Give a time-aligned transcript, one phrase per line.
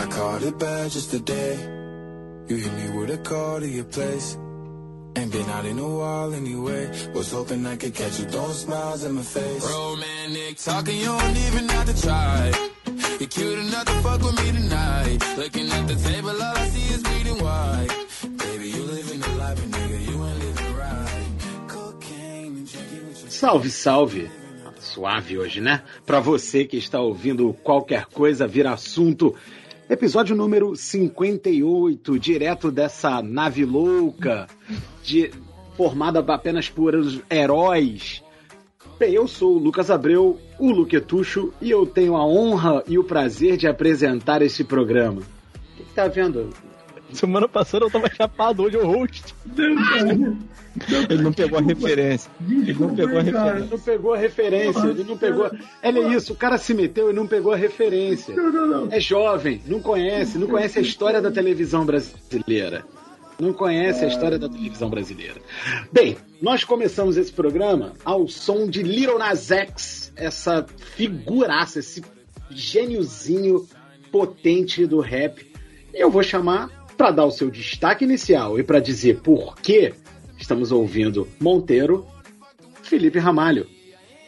[0.00, 1.56] I caught it bad just today.
[2.48, 4.34] You hit me with a call to your place.
[5.14, 6.90] Ain't been out in a while anyway.
[7.12, 9.62] Was hoping I could catch you throwing smiles in my face.
[9.70, 12.52] Romantic talking, you don't even have to try.
[13.18, 15.18] You're cute enough to fuck with me tonight.
[15.36, 17.88] Looking at the table, all I see is bleeding white.
[18.38, 21.32] Baby, you living the life, and nigga, you ain't living right.
[21.68, 24.30] Cocaine and drinking with your Salve, salve!
[24.80, 25.82] Suave hoje, né?
[26.06, 29.36] Pra você que está ouvindo qualquer coisa vir assunto.
[29.90, 34.46] Episódio número 58, direto dessa nave louca,
[35.02, 35.32] de-
[35.76, 36.94] formada apenas por
[37.28, 38.22] heróis.
[39.00, 43.04] Bem, eu sou o Lucas Abreu, o Luquetucho, e eu tenho a honra e o
[43.04, 45.22] prazer de apresentar esse programa.
[45.22, 46.50] O que, que tá vendo?
[47.12, 49.34] Semana passada eu tava chapado, hoje é o host.
[51.08, 52.30] Ele não pegou a referência.
[52.48, 53.66] Ele não pegou a Ele referência.
[53.70, 55.50] não pegou a referência, ele não pegou.
[55.82, 58.34] Olha isso, o cara se meteu e não pegou a referência.
[58.90, 62.84] É jovem, não conhece, não conhece a história da televisão brasileira.
[63.38, 65.40] Não conhece a história da televisão brasileira.
[65.90, 72.02] Bem, nós começamos esse programa ao som de Little Nas X, essa figuraça, esse
[72.50, 73.66] gêniozinho
[74.12, 75.50] potente do rap.
[75.94, 76.68] Eu vou chamar
[77.00, 79.94] para dar o seu destaque inicial e para dizer por que
[80.36, 82.06] estamos ouvindo Monteiro,
[82.82, 83.66] Felipe Ramalho.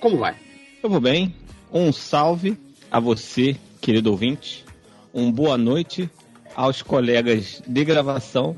[0.00, 0.36] Como vai?
[0.82, 1.34] Eu vou bem.
[1.70, 2.56] Um salve
[2.90, 4.64] a você, querido ouvinte.
[5.12, 6.08] Um boa noite
[6.56, 8.56] aos colegas de gravação.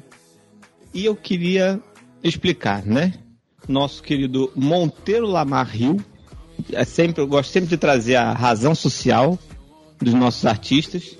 [0.94, 1.82] E eu queria
[2.22, 3.14] explicar, né?
[3.66, 5.96] Nosso querido Monteiro Lamar Rio.
[6.72, 9.36] É sempre, eu gosto sempre de trazer a razão social
[10.00, 11.18] dos nossos artistas.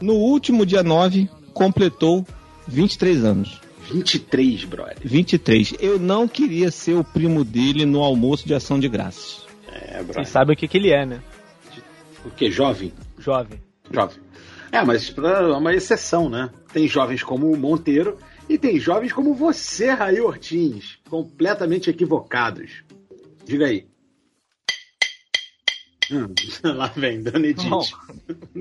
[0.00, 2.26] No último dia 9, completou
[2.68, 3.60] 23 anos.
[3.90, 4.98] 23, brother.
[5.02, 5.74] 23.
[5.80, 9.46] Eu não queria ser o primo dele no almoço de ação de graças.
[9.66, 10.26] É, Vocês brother.
[10.26, 11.22] sabem o que, que ele é, né?
[12.26, 12.50] O quê?
[12.50, 12.92] Jovem?
[13.18, 13.58] Jovem.
[13.90, 14.18] Jovem.
[14.70, 16.50] É, mas é uma exceção, né?
[16.72, 18.18] Tem jovens como o Monteiro
[18.48, 22.84] e tem jovens como você, Raí Ortins, completamente equivocados.
[23.46, 23.86] Diga aí.
[26.12, 27.64] Hum, lá vem, dando edit.
[27.70, 27.80] Não.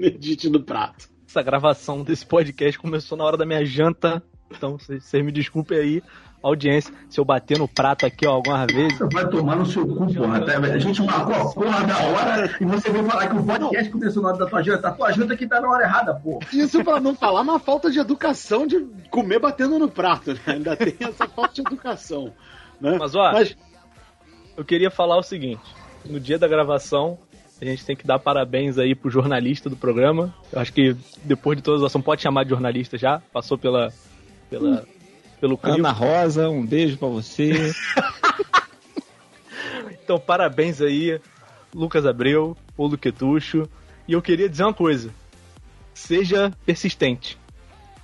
[0.01, 1.14] edit no prato.
[1.27, 4.21] Essa gravação desse podcast começou na hora da minha janta.
[4.51, 6.03] Então, vocês me desculpem aí,
[6.41, 8.97] audiência, se eu bater no prato aqui ó, algumas vezes.
[8.97, 10.37] Você vai tomar no seu cu, porra.
[10.37, 13.89] Até- A gente marcou a porra da hora e você veio falar que o podcast
[13.91, 14.87] começou na hora da tua janta.
[14.87, 16.45] A tua janta que tá na hora errada, porra.
[16.53, 20.39] Isso pra não falar uma falta de educação de comer batendo no prato, né?
[20.45, 22.31] Ainda tem essa falta de educação.
[22.79, 22.97] Né?
[22.99, 23.57] Mas, ó, Mas,
[24.55, 25.63] Eu queria falar o seguinte:
[26.05, 27.17] no dia da gravação,
[27.61, 30.33] a gente tem que dar parabéns aí pro jornalista do programa.
[30.51, 33.93] Eu acho que depois de toda a ação, pode chamar de jornalista já, passou pela.
[34.49, 34.85] pela
[35.39, 35.77] pelo crivo.
[35.77, 37.71] Ana Rosa, um beijo pra você.
[40.05, 41.19] Então, parabéns aí,
[41.73, 43.67] Lucas Abreu, o Luquetucho.
[44.07, 45.09] E eu queria dizer uma coisa:
[45.95, 47.39] seja persistente.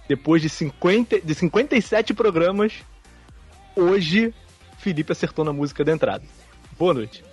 [0.08, 2.74] Depois de, 50, de 57 programas,
[3.76, 4.34] hoje
[4.80, 6.24] Felipe acertou na música da entrada.
[6.78, 7.24] Boa noite.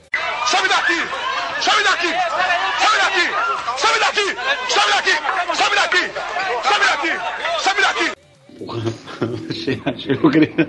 [0.46, 1.17] Sobe daqui!
[1.60, 2.08] Sobe daqui!
[2.78, 3.26] Sobe daqui!
[3.78, 4.26] Sobe daqui!
[4.69, 5.14] Sobe daqui!
[5.56, 6.04] Sobe daqui!
[6.69, 7.12] Sobe daqui!
[7.58, 8.06] Sobe daqui!
[8.58, 8.82] Porra,
[9.92, 10.68] achei, queria...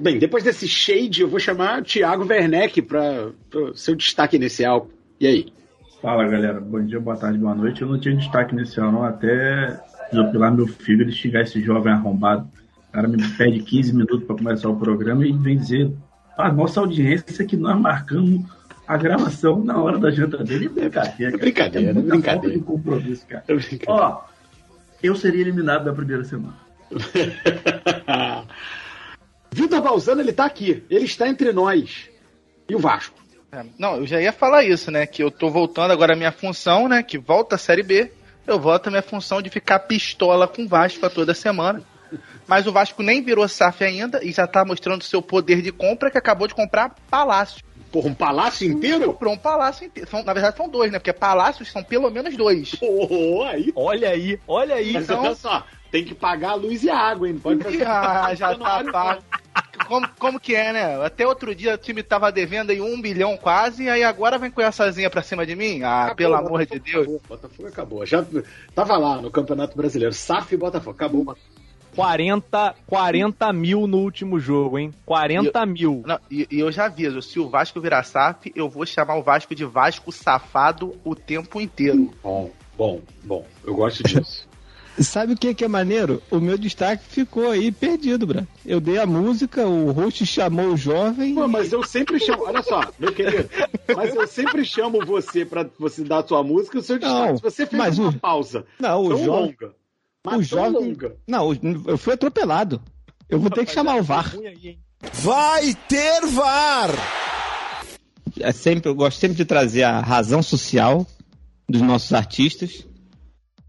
[0.00, 4.88] Bem, depois desse shade, eu vou chamar o Thiago Werneck para o seu destaque inicial.
[5.20, 5.52] E aí?
[6.00, 6.60] Fala, galera.
[6.60, 7.82] Bom dia, boa tarde, boa noite.
[7.82, 9.78] Eu não tinha destaque inicial, não, até
[10.10, 12.48] desopilar meu filho e xingar esse jovem arrombado.
[12.88, 15.92] O cara me pede 15 minutos pra começar o programa e vem dizer
[16.38, 18.44] a nossa audiência que nós marcamos
[18.86, 20.66] a gravação na hora da janta dele.
[20.66, 21.34] É brincadeira, cara.
[21.34, 22.40] É brincadeira, é muita brincadeira.
[22.42, 23.44] falta de compromisso, cara.
[23.86, 24.22] Ó,
[25.02, 26.56] eu seria eliminado da primeira semana.
[29.52, 30.82] Vitor Balzano, ele tá aqui.
[30.90, 32.08] Ele está entre nós.
[32.68, 33.16] E o Vasco?
[33.52, 35.06] É, Não, eu já ia falar isso, né?
[35.06, 37.02] Que eu tô voltando agora à minha função, né?
[37.02, 38.10] Que volta a Série B.
[38.46, 41.82] Eu volto à minha função de ficar pistola com o Vasco a toda semana.
[42.46, 46.10] Mas o Vasco nem virou SAF ainda e já tá mostrando seu poder de compra
[46.10, 47.64] que acabou de comprar Palácio.
[47.94, 49.12] Porra, um palácio inteiro?
[49.12, 50.10] Comprou um palácio inteiro.
[50.10, 50.98] São- na verdade são dois, né?
[50.98, 52.74] Porque palácios são pelo menos dois.
[52.82, 53.72] Oh, aí.
[53.76, 54.94] Olha aí, olha aí.
[54.94, 57.34] Mas então- olha só, tem que pagar a luz e a água, hein?
[57.34, 59.22] Não pode fazer Ah, já tá pago.
[59.86, 61.04] Como, como que é, né?
[61.06, 64.60] Até outro dia o time tava devendo aí um bilhão quase, aí agora vem com
[64.60, 65.82] essazinha pra cima de mim?
[65.84, 67.04] Ah, Acabou, pelo amor de Botafogo Deus.
[67.06, 68.06] Acabou, Botafogo acabou.
[68.06, 68.24] Já
[68.74, 70.12] tava lá no Campeonato Brasileiro.
[70.12, 70.96] SAF e Botafogo.
[70.96, 71.36] Acabou.
[71.94, 74.92] 40, 40 mil no último jogo, hein?
[75.06, 76.02] 40 mil.
[76.06, 79.22] Não, e, e eu já aviso, se o Vasco virar SAF, eu vou chamar o
[79.22, 82.10] Vasco de Vasco safado o tempo inteiro.
[82.22, 83.46] Bom, bom, bom.
[83.64, 84.46] Eu gosto disso.
[84.96, 86.22] Sabe o que, que é maneiro?
[86.30, 88.46] O meu destaque ficou aí perdido, Bra.
[88.64, 91.34] Eu dei a música, o host chamou o jovem.
[91.34, 92.44] Pô, mas eu sempre chamo.
[92.44, 93.50] Olha só, meu querido.
[93.96, 97.28] Mas eu sempre chamo você pra você dar a sua música e o seu destaque.
[97.28, 99.56] Não, Se você fez mas uma o- pausa Não, o tão jovem.
[99.60, 99.74] longa.
[100.24, 100.72] Mas O jovem.
[100.72, 101.16] longa.
[101.28, 101.52] Não,
[101.86, 102.80] eu fui atropelado.
[103.28, 104.34] Eu vou ter que chamar o VAR.
[104.36, 104.78] Aí?
[105.22, 106.90] Vai ter VAR!
[108.40, 111.06] É sempre, eu gosto sempre de trazer a razão social
[111.68, 112.86] dos nossos artistas.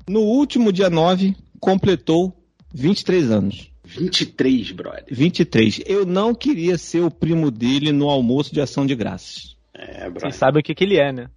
[0.07, 2.33] No último dia 9, completou
[2.73, 3.71] 23 anos.
[3.83, 5.05] 23, brother.
[5.11, 5.81] 23.
[5.85, 9.55] Eu não queria ser o primo dele no almoço de ação de graças.
[9.73, 10.33] É, Vocês brother.
[10.33, 11.29] sabem o que, que ele é, né?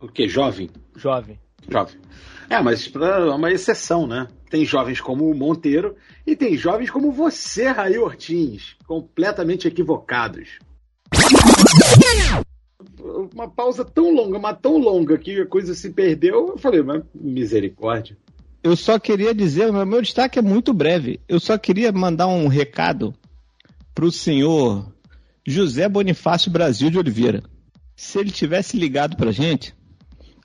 [0.00, 0.28] O quê?
[0.28, 0.68] Jovem?
[0.94, 1.38] Jovem.
[1.70, 1.96] Jovem.
[2.48, 4.28] É, mas é uma exceção, né?
[4.48, 5.96] Tem jovens como o Monteiro
[6.26, 10.58] e tem jovens como você, Raí Ortins, completamente equivocados.
[13.32, 16.48] Uma pausa tão longa, mas tão longa que a coisa se perdeu.
[16.50, 18.16] Eu falei, mas misericórdia.
[18.62, 21.20] Eu só queria dizer, meu, destaque é muito breve.
[21.28, 23.14] Eu só queria mandar um recado
[23.94, 24.92] pro senhor
[25.46, 27.44] José Bonifácio Brasil de Oliveira.
[27.94, 29.74] Se ele tivesse ligado pra gente,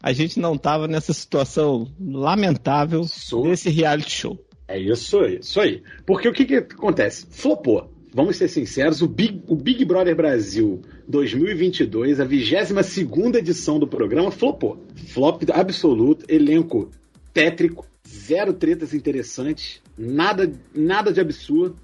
[0.02, 4.46] a gente não tava nessa situação lamentável Sou- desse reality show.
[4.68, 5.84] É isso aí, isso aí.
[6.06, 7.28] Porque o que, que acontece?
[7.30, 7.92] Flopou.
[8.14, 14.32] Vamos ser sinceros, o Big, o Big Brother Brasil 2022, a 22 edição do programa,
[14.32, 14.86] flopou.
[15.08, 16.90] Flop absoluto, elenco
[17.34, 21.78] tétrico, zero tretas interessantes, nada, nada de absurdo.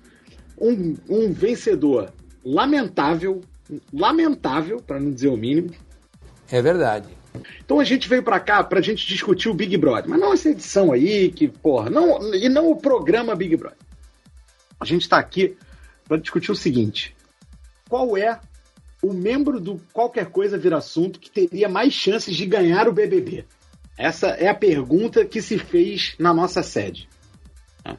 [0.59, 2.11] Um, um vencedor
[2.43, 3.39] lamentável,
[3.93, 5.71] lamentável, para não dizer o mínimo.
[6.51, 7.16] É verdade.
[7.63, 10.49] Então a gente veio pra cá pra gente discutir o Big Brother, mas não essa
[10.49, 13.77] edição aí, que porra, não, e não o programa Big Brother.
[14.79, 15.57] A gente tá aqui
[16.07, 17.15] pra discutir o seguinte:
[17.89, 18.39] qual é
[19.01, 23.45] o membro do Qualquer Coisa Vira Assunto que teria mais chances de ganhar o BBB?
[23.97, 27.09] Essa é a pergunta que se fez na nossa sede.
[27.83, 27.97] Tá?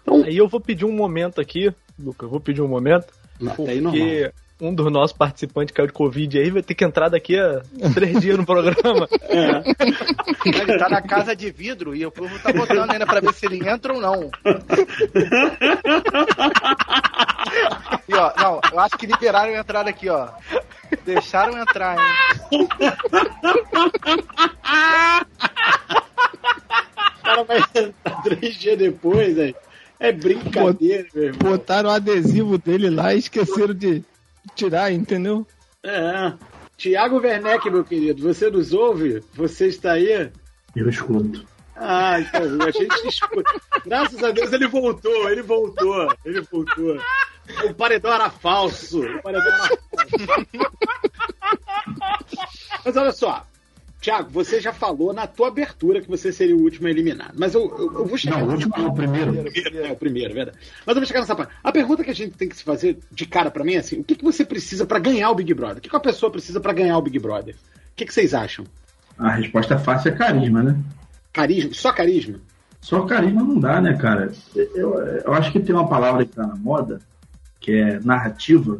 [0.00, 3.56] Então, Aí eu vou pedir um momento aqui, Luca, eu vou pedir um momento, normal.
[3.56, 7.60] porque um dos nossos participantes caiu de Covid aí, vai ter que entrar daqui a
[7.92, 9.06] três dias no programa.
[10.44, 13.44] Ele tá na casa de vidro e o povo tá botando ainda pra ver se
[13.46, 14.30] ele entra ou não.
[18.08, 20.28] E ó, não, eu acho que liberaram a entrada aqui, ó.
[21.04, 22.68] Deixaram entrar, hein?
[27.18, 29.54] O cara vai entrar três dias depois, aí.
[29.98, 31.38] É brincadeira, meu irmão.
[31.52, 34.04] Botaram o adesivo dele lá e esqueceram de
[34.54, 35.46] tirar, entendeu?
[35.82, 36.32] É.
[36.76, 39.24] Tiago Werneck, meu querido, você nos ouve?
[39.34, 40.30] Você está aí?
[40.74, 41.46] Eu escuto.
[41.74, 43.50] Ah, então, a gente escuta.
[43.84, 46.98] Graças a Deus ele voltou, ele voltou, ele voltou.
[47.64, 49.00] O paredão era falso.
[49.02, 50.56] O paredão era falso.
[52.84, 53.46] Mas olha só,
[54.06, 57.34] Tiago, você já falou na tua abertura que você seria o último eliminado.
[57.36, 59.34] Mas eu, eu, eu vou chegar Não, o último não, o primeiro.
[59.84, 60.58] É, o primeiro, verdade.
[60.86, 61.52] Mas eu vou chegar nessa parte.
[61.60, 63.98] A pergunta que a gente tem que se fazer de cara pra mim é assim:
[63.98, 65.78] o que, que você precisa pra ganhar o Big Brother?
[65.78, 67.56] O que, que uma pessoa precisa pra ganhar o Big Brother?
[67.56, 68.64] O que, que vocês acham?
[69.18, 70.76] A resposta fácil é carisma, né?
[71.32, 71.74] Carisma?
[71.74, 72.38] Só carisma?
[72.80, 74.32] Só carisma não dá, né, cara?
[74.54, 77.00] Eu, eu acho que tem uma palavra que tá na moda,
[77.58, 78.78] que é narrativa.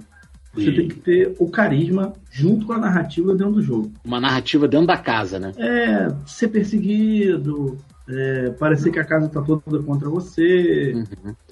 [0.56, 3.92] Você tem que ter o carisma junto com a narrativa dentro do jogo.
[4.04, 5.52] Uma narrativa dentro da casa, né?
[5.58, 11.04] É ser perseguido, é, parecer que a casa tá toda contra você.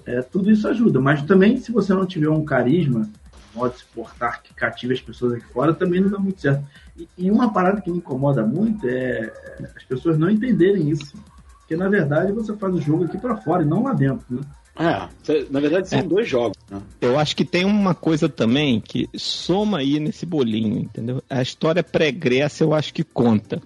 [0.07, 1.01] É, tudo isso ajuda.
[1.01, 3.09] Mas também, se você não tiver um carisma,
[3.55, 6.65] modo de se portar que cative as pessoas aqui fora, também não dá muito certo.
[6.97, 11.15] E, e uma parada que me incomoda muito é é as pessoas não entenderem isso.
[11.61, 14.41] Porque, na verdade, você faz o jogo aqui pra fora e não lá dentro, né?
[14.77, 15.09] É,
[15.51, 16.57] na verdade são dois jogos.
[16.69, 16.81] Né?
[17.01, 21.23] Eu acho que tem uma coisa também que soma aí nesse bolinho, entendeu?
[21.31, 23.63] A história pregressa eu acho que conta.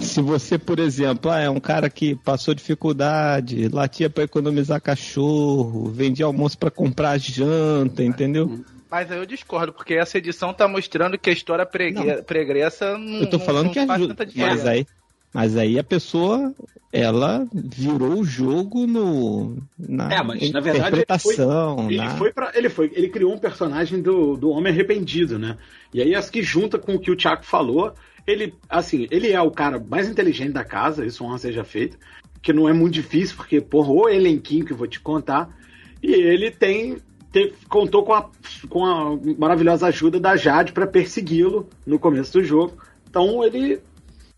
[0.00, 5.90] Se você, por exemplo, ah, é um cara que passou dificuldade, latia para economizar cachorro,
[5.90, 8.64] vendia almoço para comprar janta, entendeu?
[8.90, 13.20] Mas aí eu discordo, porque essa edição tá mostrando que a história pregre- pregressa não,
[13.20, 14.14] Eu tô não- falando não que faz ajuda.
[14.14, 14.56] tanta diferença.
[14.56, 14.86] Mas aí,
[15.32, 16.52] mas aí a pessoa,
[16.92, 22.50] ela virou o jogo no na É, mas, na verdade, interpretação, Ele na- foi para
[22.54, 25.56] ele foi, ele criou um personagem do, do homem arrependido, né?
[25.94, 27.92] E aí acho que junta com o que o Thiago falou,
[28.26, 31.96] ele assim, ele é o cara mais inteligente da casa, isso honra seja feito,
[32.42, 35.48] que não é muito difícil, porque porra, o elenquinho que eu vou te contar,
[36.02, 36.96] e ele tem
[37.32, 38.28] te- contou com a,
[38.68, 42.76] com a maravilhosa ajuda da Jade para persegui-lo no começo do jogo.
[43.08, 43.80] Então ele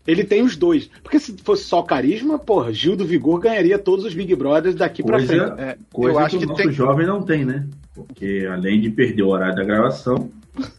[0.05, 0.89] ele tem os dois.
[1.01, 5.03] Porque se fosse só carisma, porra, Gil do Vigor ganharia todos os Big Brothers daqui
[5.03, 5.39] pra frente.
[5.39, 7.67] Coisa, É, coisa eu acho que o nosso tem- jovem não tem, né?
[7.93, 10.29] Porque além de perder o horário da gravação,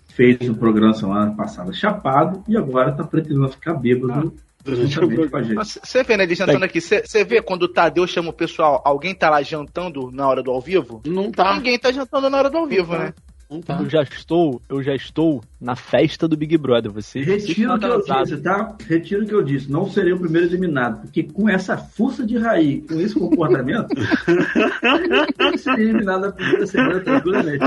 [0.09, 5.65] fez o programa semana passada chapado e agora tá pretendendo ficar bêbado programa.
[5.65, 9.15] Você vê, né, ele jantando aqui, você vê quando o Tadeu chama o pessoal, alguém
[9.15, 11.03] tá lá jantando na hora do ao vivo?
[11.07, 11.55] Não tá.
[11.57, 13.13] Ninguém tá jantando na hora do ao vivo, né?
[13.51, 13.79] Não tá.
[13.81, 16.91] Eu já estou, eu já estou na festa do Big Brother.
[16.93, 18.77] Você Retiro o que eu disse, tá?
[18.87, 19.71] Retiro o que eu disse.
[19.71, 21.03] Não serei o primeiro eliminado.
[21.03, 23.89] Porque com essa força de raiz, com esse comportamento,
[25.39, 27.65] eu seria eliminado na primeira semana tranquilamente.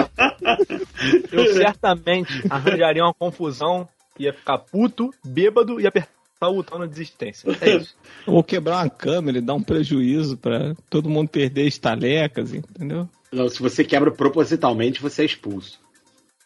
[1.31, 3.87] Eu certamente arranjaria uma confusão,
[4.19, 6.17] ia ficar puto, bêbado e apertar
[6.49, 7.49] o botão na desistência.
[7.61, 7.95] É isso.
[8.25, 13.07] Ou quebrar uma câmera e dar um prejuízo pra todo mundo perder estalecas, entendeu?
[13.31, 15.79] Não, se você quebra propositalmente, você é expulso.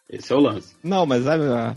[0.08, 0.74] Esse é o lance.
[0.82, 1.74] Não, mas a,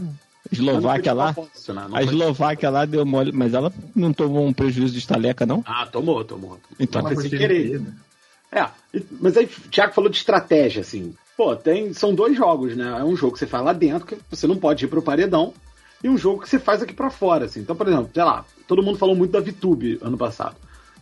[0.51, 1.33] Eslováquia lá.
[1.33, 1.87] propósito, né?
[1.93, 5.63] A Eslováquia lá deu mole, mas ela não tomou um prejuízo de estaleca, não?
[5.65, 6.59] Ah, tomou, tomou.
[6.79, 7.81] Então, Mas sem querer.
[8.51, 11.13] É, e- mas aí o Thiago falou de estratégia, assim.
[11.35, 12.97] Pô, tem, são dois jogos, né?
[12.99, 15.53] É um jogo que você faz lá dentro, que você não pode ir pro paredão,
[16.03, 17.61] e um jogo que você faz aqui pra fora, assim.
[17.61, 20.55] Então, por exemplo, sei lá, todo mundo falou muito da VTube ano passado,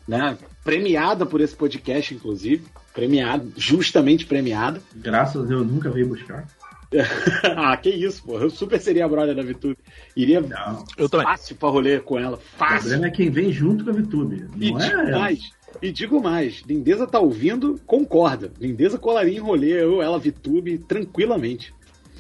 [0.07, 0.38] né?
[0.63, 2.63] Premiada por esse podcast, inclusive.
[2.93, 4.81] Premiada, justamente premiada.
[4.95, 6.47] Graças a Deus, eu nunca veio buscar.
[7.57, 8.38] ah, que isso, pô.
[8.38, 9.77] Eu super seria a brother da VTube.
[10.15, 10.85] Iria Não.
[10.95, 11.25] Eu também.
[11.25, 12.38] fácil pra rolê com ela.
[12.38, 12.81] O Fácil.
[12.81, 14.45] problema é quem vem junto com a VTube.
[14.59, 15.19] E Não digo é ela.
[15.19, 15.39] mais,
[15.81, 18.51] e digo mais, Lindeza tá ouvindo, concorda.
[18.59, 21.73] Lindeza colaria em rolê, eu, ela, VTube, tranquilamente.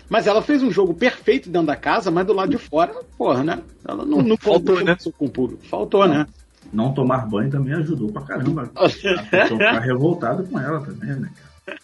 [0.09, 3.43] Mas ela fez um jogo perfeito dentro da casa, mas do lado de fora, porra,
[3.43, 3.61] né?
[3.87, 4.97] Ela não, não Faltou, né?
[5.17, 5.63] com o público.
[5.65, 6.25] Faltou, né?
[6.71, 8.69] Não tomar banho também ajudou pra caramba.
[8.75, 11.77] A pessoa ficar revoltada com ela também, né, cara?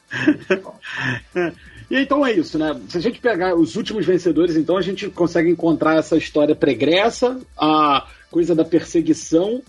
[1.89, 2.79] E então é isso, né?
[2.88, 7.39] Se a gente pegar os últimos vencedores, então a gente consegue encontrar essa história pregressa,
[7.57, 9.62] a coisa da perseguição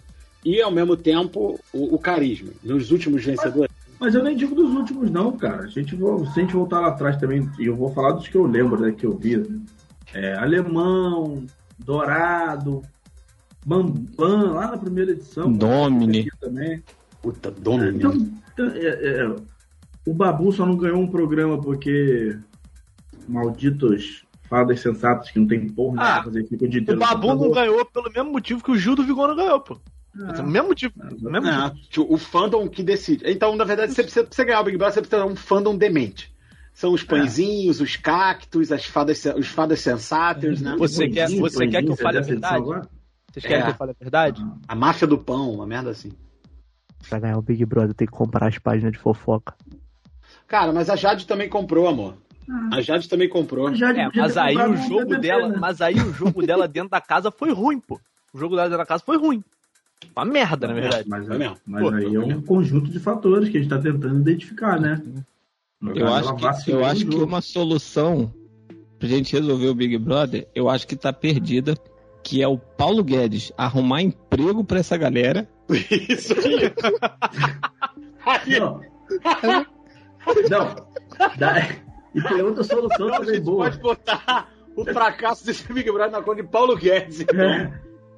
[0.44, 2.50] e, ao mesmo tempo, o, o carisma.
[2.62, 3.70] Nos últimos vencedores.
[3.98, 5.64] Mas eu nem digo dos últimos, não, cara.
[5.64, 8.36] A gente, se a gente voltar lá atrás também, e eu vou falar dos que
[8.36, 9.36] eu lembro, né, que eu vi.
[9.36, 9.58] né?
[10.14, 11.44] É, Alemão,
[11.78, 12.82] Dourado,
[13.64, 15.52] Bambam, lá na primeira edição.
[15.52, 16.20] Domini.
[16.20, 16.82] Aqui Também.
[17.22, 18.12] Puta, dono Então,
[18.52, 18.86] então, é,
[19.22, 19.36] é,
[20.06, 22.36] o Babu só não ganhou um programa porque
[23.28, 27.28] malditos fadas sensatos que não tem porra Ah, pra fazer fica o dia O Babu
[27.34, 29.80] não ganhou pelo mesmo motivo que o Gil do Vigor não ganhou, pô.
[30.18, 30.94] Ah, O mesmo motivo.
[31.00, 33.22] Ah, O mesmo tio, o fandom que decide.
[33.30, 35.36] Então, na verdade, você precisa, pra você ganhar o Big Brother, você precisa ter um
[35.36, 36.34] fandom demente.
[36.72, 40.74] São os pãezinhos, os cactos, as fadas, os fadas sensatas, né?
[40.78, 42.54] Você quer- você quer que eu fale a verdade?
[42.56, 42.88] agora?
[43.32, 43.64] Vocês querem É.
[43.64, 44.44] que eu fale a verdade?
[44.66, 46.12] A máfia do pão, uma merda assim.
[47.08, 49.54] Pra ganhar o Big Brother tem que comprar as páginas de fofoca.
[50.46, 52.16] Cara, mas a Jade também comprou, amor.
[52.72, 53.72] A Jade também comprou.
[53.74, 57.30] Já É, mas aí o jogo dela, mas aí o jogo dela dentro da casa
[57.30, 58.00] foi ruim, pô.
[58.34, 59.42] O jogo dela dentro da casa foi ruim.
[60.16, 61.08] Uma merda, na verdade.
[61.08, 61.56] Mas, É mesmo.
[61.66, 62.42] mas Pô, aí é é um mesmo.
[62.42, 65.00] conjunto de fatores que a gente está tentando identificar, né?
[65.80, 68.32] No Eu caso, acho que, eu acho que uma solução
[68.98, 71.74] pra gente resolver o Big Brother, eu acho que tá perdida,
[72.30, 75.48] que é o Paulo Guedes arrumar emprego pra essa galera.
[75.68, 76.72] Isso aí.
[78.60, 78.80] Não.
[80.48, 80.76] Não.
[81.36, 81.68] Dá-
[82.14, 83.64] E tem outra solução a também gente boa.
[83.64, 87.20] pode botar o fracasso desse Big Brother na conta de Paulo Guedes.
[87.34, 87.72] É.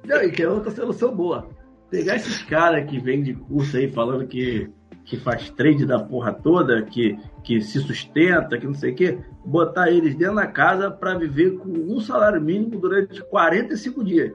[0.05, 1.49] Não, e tem outra solução boa.
[1.89, 4.69] Pegar esses caras que vêm de curso aí falando que,
[5.05, 9.19] que faz trade da porra toda, que, que se sustenta, que não sei o quê,
[9.45, 14.31] botar eles dentro da casa para viver com um salário mínimo durante 45 dias.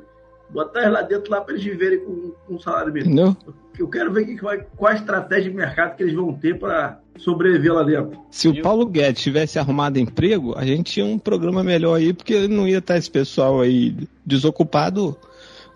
[0.50, 3.12] Botar eles lá dentro lá para eles viverem com um salário mínimo.
[3.12, 3.36] Entendeu?
[3.78, 7.00] Eu quero ver que vai, qual a estratégia de mercado que eles vão ter para
[7.16, 8.20] sobreviver lá dentro.
[8.30, 12.48] Se o Paulo Guedes tivesse arrumado emprego, a gente tinha um programa melhor aí, porque
[12.48, 15.16] não ia estar esse pessoal aí desocupado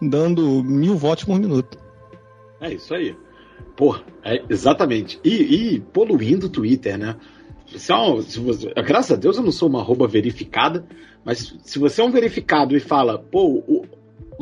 [0.00, 1.78] dando mil votos por minuto.
[2.60, 3.16] É isso aí.
[3.76, 5.18] Pô, é, exatamente.
[5.24, 7.16] E, e poluindo o Twitter, né?
[7.66, 10.84] Se é um- se você- graças a Deus eu não sou uma arroba verificada,
[11.24, 13.86] mas se você é um verificado e fala, pô, o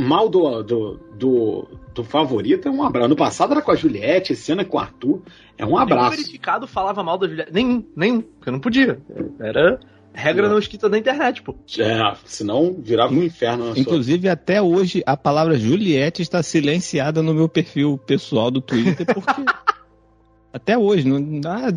[0.03, 3.09] mal do, do, do, do favorito é um abraço.
[3.09, 5.23] No passado era com a Juliette, esse ano é com o Arthur.
[5.57, 6.11] É um Nenhum abraço.
[6.17, 7.53] verificado falava mal da Juliette.
[7.53, 8.21] Nenhum, nenhum.
[8.23, 9.01] Porque não podia.
[9.39, 9.79] Era
[10.12, 11.55] regra não escrita da internet, pô.
[11.79, 13.81] É, senão virava um inferno na sua.
[13.81, 19.31] Inclusive, até hoje, a palavra Juliette está silenciada no meu perfil pessoal do Twitter, porque.
[20.52, 21.69] até hoje, não, ah,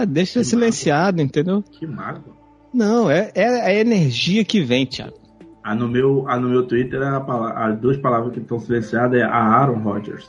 [0.00, 1.62] ah, deixa silenciado, entendeu?
[1.62, 2.36] Que mago.
[2.72, 5.18] Não, é, é a energia que vem, Thiago.
[5.62, 9.24] Ah, no meu, ah, no meu Twitter, a as duas palavras que estão silenciadas é
[9.24, 10.28] a Aaron Rodgers.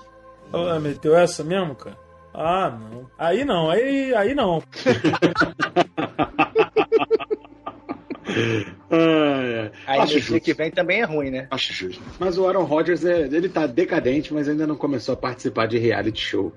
[0.52, 1.96] Ah, meteu essa mesmo, cara?
[2.34, 3.08] Ah, não.
[3.18, 4.62] Aí não, aí, aí não.
[8.90, 10.40] Ah, Aí acho justo.
[10.42, 11.48] que vem também é ruim, né?
[11.52, 12.02] Acho justo.
[12.20, 15.78] Mas o Aaron Rodgers, é, ele tá decadente, mas ainda não começou a participar de
[15.78, 16.54] reality show.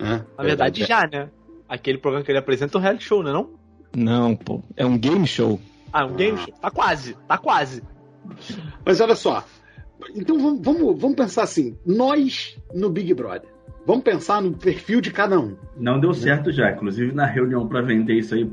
[0.00, 0.24] né?
[0.36, 1.28] Na verdade, já, né?
[1.68, 3.32] Aquele programa que ele apresenta é um reality show, né?
[3.32, 3.50] Não?
[3.94, 4.62] Não, pô.
[4.76, 5.60] É um game show.
[5.92, 6.52] Ah, um game show.
[6.60, 7.82] Tá quase, tá quase.
[8.84, 9.44] Mas olha só,
[10.14, 13.48] então vamos, vamos, vamos pensar assim: nós no Big Brother.
[13.86, 15.56] Vamos pensar no perfil de cada um.
[15.76, 16.72] Não deu certo já.
[16.72, 18.44] Inclusive, na reunião para vender isso aí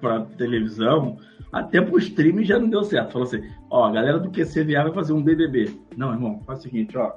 [0.00, 1.18] pra televisão,
[1.52, 3.12] até pro streaming já não deu certo.
[3.12, 5.70] Falou assim: ó, a galera do QCVA vai fazer um BBB.
[5.96, 7.12] Não, irmão, faz o seguinte, ó.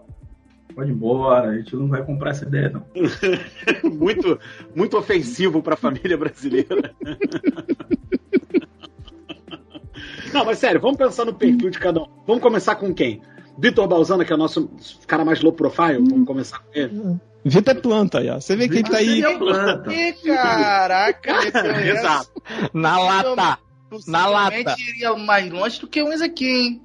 [0.73, 2.85] Pode ir embora, a gente não vai comprar essa ideia, não.
[3.91, 4.39] muito,
[4.73, 6.95] muito ofensivo para a família brasileira.
[10.33, 12.07] não, mas sério, vamos pensar no perfil de cada um.
[12.25, 13.21] Vamos começar com quem?
[13.57, 14.71] Vitor Balzana, que é o nosso
[15.05, 17.19] cara mais low profile, vamos começar com ele.
[17.43, 18.39] Vitor é planta aí, ó.
[18.39, 19.93] Você vê que ele tá aí planta.
[19.93, 21.31] Ih, caraca,
[21.85, 22.41] Exato.
[22.73, 23.59] na lata.
[24.07, 24.75] Na lata.
[24.79, 26.81] Iria mais longe do que uns aqui, hein?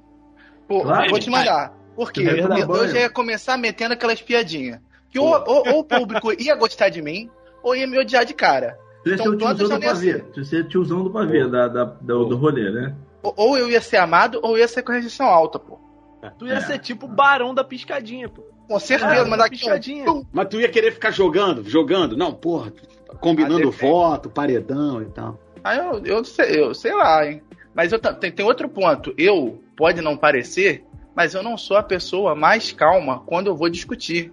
[0.67, 1.09] Pô, Claro.
[1.09, 1.73] vou te mandar.
[1.95, 2.21] Por quê?
[2.23, 4.79] É Porque eu já ia começar metendo aquelas piadinhas.
[5.09, 7.29] Que ou, ou- ou o público ia gostar de mim,
[7.63, 8.77] ou ia me odiar de cara.
[9.03, 10.23] Você Então, é o tiozão do pavê.
[10.35, 12.95] Você é o tiozão do pavê da, da- do, do rolê, né?
[13.23, 15.79] Ou, ou eu ia ser amado, ou eu ia ser com rejeição alta, pô.
[16.37, 16.61] Tu ia É.
[16.61, 18.43] ser tipo o barão da piscadinha, pô.
[18.67, 20.03] Com certeza, Ah, mas daqui piscadinha.
[20.03, 20.25] Pum.
[20.33, 22.17] Mas tu ia querer ficar jogando, jogando?
[22.17, 22.73] Não, porra,
[23.21, 23.77] combinando Ah, depende.
[23.81, 25.39] voto, paredão e tal.
[25.67, 27.41] Aí eu, eu, sei, eu sei lá, hein?
[27.75, 29.13] Mas eu, tem, tem outro ponto.
[29.17, 30.83] Eu, pode não parecer,
[31.15, 34.31] mas eu não sou a pessoa mais calma quando eu vou discutir.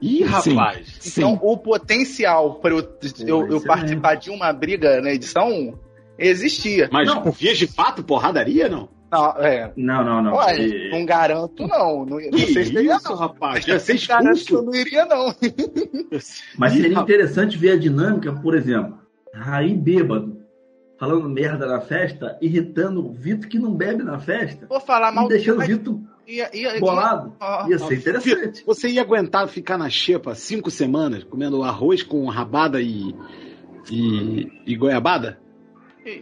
[0.00, 0.54] Ih, Sim.
[0.56, 1.06] rapaz.
[1.16, 3.66] Então, o potencial para eu, eu, eu excelente.
[3.66, 5.78] participar de uma briga na edição
[6.18, 6.88] existia.
[6.90, 7.22] Mas Não.
[7.22, 8.88] por vias de fato, porradaria, não?
[9.12, 9.70] Não, é.
[9.76, 10.32] Não, não, não.
[10.32, 12.04] Olha, E- não garanto, não.
[12.06, 13.16] Não, não sei se isso, não.
[13.16, 13.64] rapaz?
[13.64, 15.34] Ser Garanto que eu não iria, não.
[16.56, 18.98] Mas seria interessante ver a dinâmica, por exemplo,
[19.34, 20.41] Raí bêbado,
[21.02, 25.24] falando merda na festa, irritando o Vitor que não bebe na festa, Vou falar mal
[25.26, 27.34] e deixando o Vitor ia, ia, bolado.
[27.40, 28.62] Ó, Ia ser interessante.
[28.64, 33.12] Você ia aguentar ficar na xepa cinco semanas comendo arroz com rabada e,
[33.90, 35.40] e, e goiabada?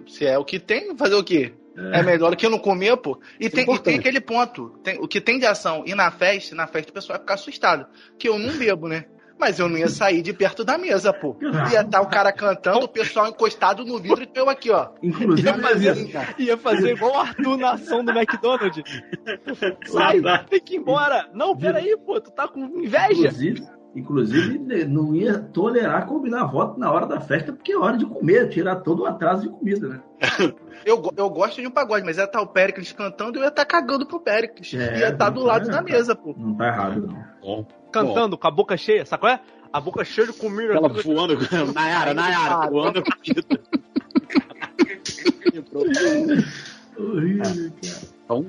[0.09, 1.53] Se é o que tem, fazer o quê?
[1.77, 3.21] É, melhor que eu não comer, pô.
[3.39, 4.71] E tem, e tem aquele ponto.
[4.83, 7.35] Tem, o que tem de ação ir na festa, na festa o pessoal vai ficar
[7.35, 7.87] assustado.
[8.19, 9.05] Que eu não bebo, né?
[9.41, 11.35] Mas eu não ia sair de perto da mesa, pô.
[11.73, 14.89] Ia estar o cara cantando, o pessoal encostado no vidro e eu aqui, ó.
[15.03, 16.35] Inclusive, Assim, cara.
[16.39, 19.03] Ia fazer igual o Arthur na ação do McDonald's.
[19.87, 21.27] Sai, tem que ir embora.
[21.33, 23.29] Não, peraí, pô, tu tá com inveja.
[23.29, 23.67] inclusive,
[23.97, 28.51] inclusive, não ia tolerar combinar voto na hora da festa, porque é hora de comer,
[28.51, 30.01] tirar todo o atraso de comida, né?
[30.83, 33.49] Eu, eu gosto de um pagode, mas ia estar o Péricles cantando e eu ia
[33.49, 34.73] estar cagando pro Péricles.
[34.73, 35.83] É, ia estar do lado tá, da tá.
[35.85, 36.35] mesa, pô.
[36.35, 37.23] Não tá errado, não.
[37.43, 37.67] Bom.
[37.91, 39.41] Cantando com a boca cheia, sabe qual é?
[39.73, 40.75] A boca cheia de comida.
[40.75, 41.39] Ela voando.
[41.75, 43.43] Nayara, Nayara, voando comida.
[46.99, 48.11] Horrível, cara.
[48.25, 48.47] Então,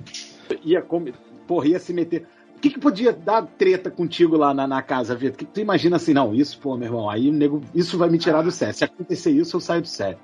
[0.64, 1.14] ia comer.
[1.48, 2.28] Porra, ia se meter.
[2.56, 5.38] O que, que podia dar treta contigo lá na, na casa, Vitor?
[5.38, 8.20] Que tu imagina assim, não, isso, pô, meu irmão, aí o nego, isso vai me
[8.20, 8.76] tirar do sério.
[8.76, 10.20] Se acontecer isso, eu saio do sério.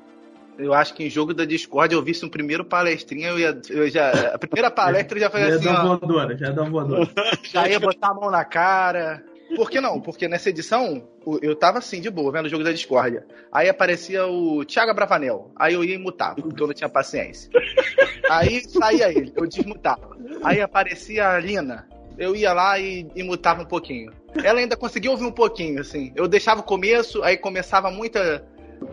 [0.57, 3.59] Eu acho que em jogo da Discord eu visse um primeiro palestrinha, eu ia.
[3.69, 5.97] Eu já, a primeira palestra eu já Já fazia ia assim, uma ó.
[5.97, 7.09] voadora, já uma voadora.
[7.43, 9.23] Já ia botar a mão na cara.
[9.55, 10.01] Por que não?
[10.01, 11.07] Porque nessa edição
[11.41, 13.25] eu tava assim, de boa, vendo o jogo da discórdia.
[13.51, 15.51] Aí aparecia o Thiago Bravanel.
[15.55, 17.49] Aí eu ia e mutava, porque eu não tinha paciência.
[18.29, 20.17] Aí saía ele, eu desmutava.
[20.43, 21.87] Aí aparecia a Lina.
[22.17, 24.11] Eu ia lá e, e mutava um pouquinho.
[24.43, 26.11] Ela ainda conseguia ouvir um pouquinho, assim.
[26.15, 28.43] Eu deixava o começo, aí começava muita,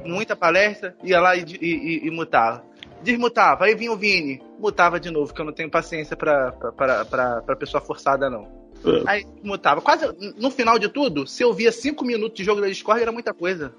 [0.05, 2.65] muita palestra, ia lá e, e, e- e mutava.
[3.03, 6.73] Desmutava, aí vinha o Vini, mutava de novo, que eu não tenho paciência pra, pra,
[6.73, 8.49] pra, pra, pra pessoa forçada, não.
[9.07, 9.81] Aí mutava.
[9.81, 10.07] Quase
[10.39, 13.33] no final de tudo, se eu via cinco minutos de jogo da Discord, era muita
[13.35, 13.75] coisa.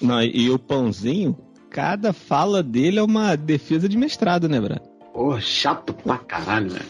[0.00, 1.36] Não, e o pãozinho,
[1.70, 4.82] cada fala dele é uma defesa de mestrado, né, Brad?
[5.12, 6.84] Pô, chato pra caralho, velho.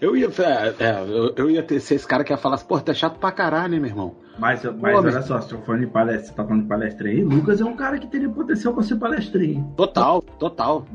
[0.00, 2.66] Eu ia, é, é, eu, eu ia ter, ser esse cara que ia falar assim,
[2.66, 4.14] pô, tá chato pra caralho, hein, meu irmão.
[4.40, 7.08] Mas, mas Pô, olha só, se eu for de palestra, você tá falando de palestra
[7.08, 9.72] aí, Lucas é um cara que teria potencial pra ser palestrinho.
[9.76, 10.86] Total, total.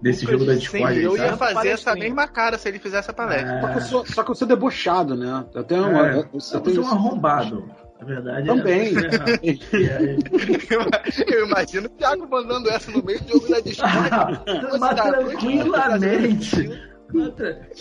[0.00, 1.02] Desse Lucas jogo da Discord.
[1.02, 1.96] eu ia fazer essa palestrinha.
[2.04, 3.60] mesma cara se ele fizesse a palestra.
[3.60, 5.44] Só que, eu É, sou, só que eu sou debochado, né?
[5.54, 6.08] Eu tenho uma.
[6.08, 7.64] é, eu, eu é tenho um arrombado.
[8.00, 8.92] Na verdade, Também.
[9.72, 14.40] É, eu imagino o Thiago mandando essa no meio do jogo da Discord.
[14.48, 16.80] é, mas tranquilamente.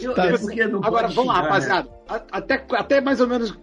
[0.01, 1.47] Eu, Tá, é porque não Agora, vamos lá, né?
[1.47, 1.89] rapaziada.
[2.07, 3.57] A- Até, até mais ou menos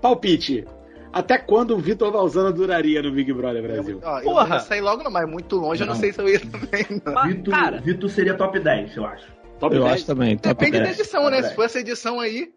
[0.00, 0.64] palpite.
[1.12, 4.00] Até quando o Vitor Valzana duraria no Big Brother Brasil?
[4.02, 4.46] Ó, eu Porra.
[4.48, 6.00] não ia sair logo, não, mas muito longe eu não Não.
[6.00, 7.12] sei se eu ia também, não.
[7.12, 9.26] Mas, Vitor, cara, Vitor seria top 10, eu acho.
[9.60, 9.94] Top Eu 10?
[9.94, 10.98] acho também, top Depende da 10.
[11.00, 11.38] edição, né?
[11.38, 11.42] É.
[11.42, 12.48] Se for essa edição aí.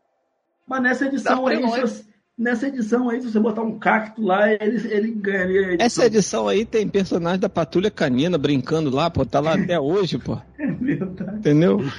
[0.68, 2.06] Mas nessa edição aí, se
[2.38, 5.62] nessa edição aí, se você botar um cacto lá, ele, ele ganharia.
[5.74, 5.86] edição.
[5.86, 10.18] Essa edição aí tem personagem da Patrulha Canina brincando lá, pô, tá lá até hoje,
[10.18, 10.38] pô.
[10.58, 11.38] É verdade.
[11.38, 11.80] Entendeu?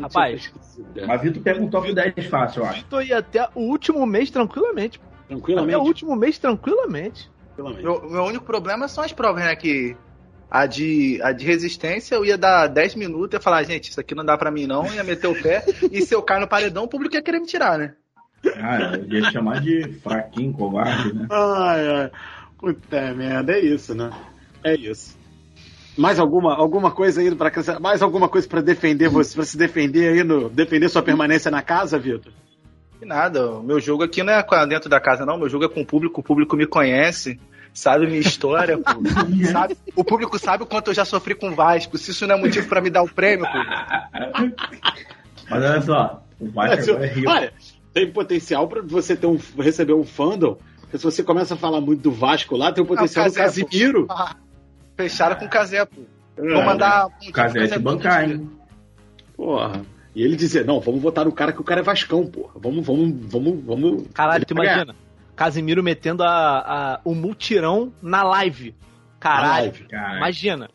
[0.00, 0.52] Rapaz.
[1.06, 2.76] Mas Vitor pega um top 10 fácil, eu acho.
[2.78, 5.00] Vitor ia até o último mês tranquilamente.
[5.28, 5.74] Tranquilamente.
[5.74, 7.30] Até o último mês tranquilamente.
[7.54, 7.84] tranquilamente.
[7.84, 9.54] Meu, meu único problema são as provas, né?
[9.56, 9.96] Que
[10.50, 14.00] A de, a de resistência, eu ia dar 10 minutos e ia falar, gente, isso
[14.00, 16.48] aqui não dá pra mim não, ia meter o pé, e se eu cair no
[16.48, 17.94] paredão, o público ia querer me tirar, né?
[18.56, 21.26] Ah, eu ia chamar de fraquinho, covarde, né?
[21.30, 22.10] Ai, ai.
[22.58, 24.10] Puta merda, é isso, né?
[24.62, 25.16] É isso.
[25.96, 27.50] Mais alguma, alguma coisa aí para
[27.80, 31.60] mais alguma coisa para defender você, para se defender aí no defender sua permanência na
[31.62, 32.32] casa, Vitor?
[33.02, 35.80] Nada, o meu jogo aqui não é dentro da casa não, meu jogo é com
[35.82, 37.38] o público, o público me conhece,
[37.74, 39.02] sabe minha história, pô.
[39.50, 42.36] Sabe- o público sabe o quanto eu já sofri com o Vasco, se isso não
[42.36, 43.58] é motivo pra me dar o prêmio, pô.
[45.50, 47.28] Mas olha só, o Vasco agora é rio.
[47.28, 47.52] olha,
[47.92, 50.56] tem potencial para você ter um, receber um fandom.
[50.92, 53.66] Se você começa a falar muito do Vasco lá, tem o potencial do Casé, pô.
[53.68, 54.06] Casimiro.
[54.96, 56.02] Fecharam com o Casé, pô.
[56.36, 58.50] É, Vou mandar um O Casé te bancar, hein?
[59.36, 59.82] Porra.
[60.14, 62.52] E ele dizer, não, vamos votar no cara que o cara é Vascão, porra.
[62.56, 64.04] Vamos, vamos, vamos, vamos.
[64.12, 64.94] Caralho, tu imagina?
[65.34, 66.58] Casimiro metendo a,
[66.94, 68.74] a- o multirão na live.
[69.18, 69.84] Caralho, Na live.
[69.84, 70.68] Cara, imagina.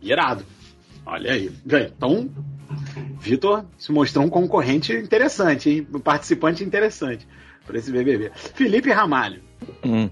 [0.00, 0.44] Irado.
[1.04, 1.50] Olha aí.
[1.64, 2.30] Bem, então,
[3.18, 5.86] Vitor se mostrou um concorrente interessante, hein?
[5.92, 7.26] Um participante interessante
[7.66, 8.30] para esse BBB.
[8.34, 9.40] Felipe Ramalho.
[9.84, 10.08] Hum.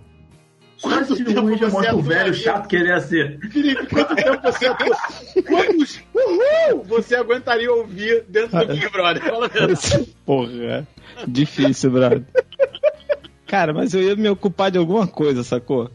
[0.76, 3.38] Só esse ruim já você mostra o atua velho chato que ele ia ser.
[3.50, 5.42] Felipe, quanto tempo você?
[5.42, 9.22] Quantos uhul você aguentaria ouvir dentro do Big Brother?
[9.22, 9.50] Fala.
[10.24, 10.88] Porra,
[11.26, 12.24] difícil, brother.
[13.46, 15.90] Cara, mas eu ia me ocupar de alguma coisa, sacou?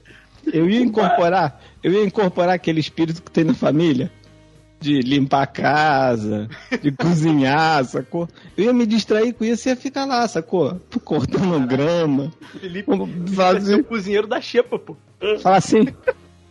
[0.52, 4.12] Eu ia incorporar, eu ia incorporar aquele espírito que tem na família.
[4.80, 6.48] De limpar a casa,
[6.82, 8.30] de cozinhar, sacou?
[8.58, 10.80] Eu ia me distrair com isso e ia ficar lá, sacou?
[11.04, 12.32] Cortando grama.
[12.60, 12.92] Felipe
[13.36, 14.96] fazer, o cozinheiro da Xepa, pô.
[15.42, 15.88] falar assim.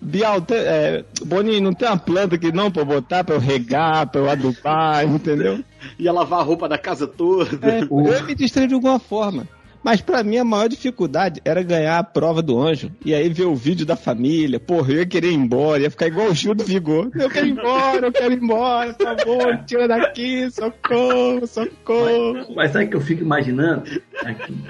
[0.00, 4.06] Bial, tem, é, Boninho, não tem uma planta aqui não pra botar, pra eu regar,
[4.06, 5.62] pra eu adubar, entendeu?
[5.98, 7.50] Ia lavar a roupa da casa toda.
[7.66, 9.48] É, eu ia me distrair de alguma forma.
[9.82, 12.90] Mas pra mim a maior dificuldade era ganhar a prova do anjo.
[13.04, 14.58] E aí ver o vídeo da família.
[14.60, 17.10] Porra, eu ia querer ir embora, ia ficar igual o Gil do Vigor.
[17.14, 22.54] Eu quero ir embora, eu quero ir embora, por favor, tira daqui, socorro, socorro.
[22.54, 23.84] Mas sabe o que eu fico imaginando?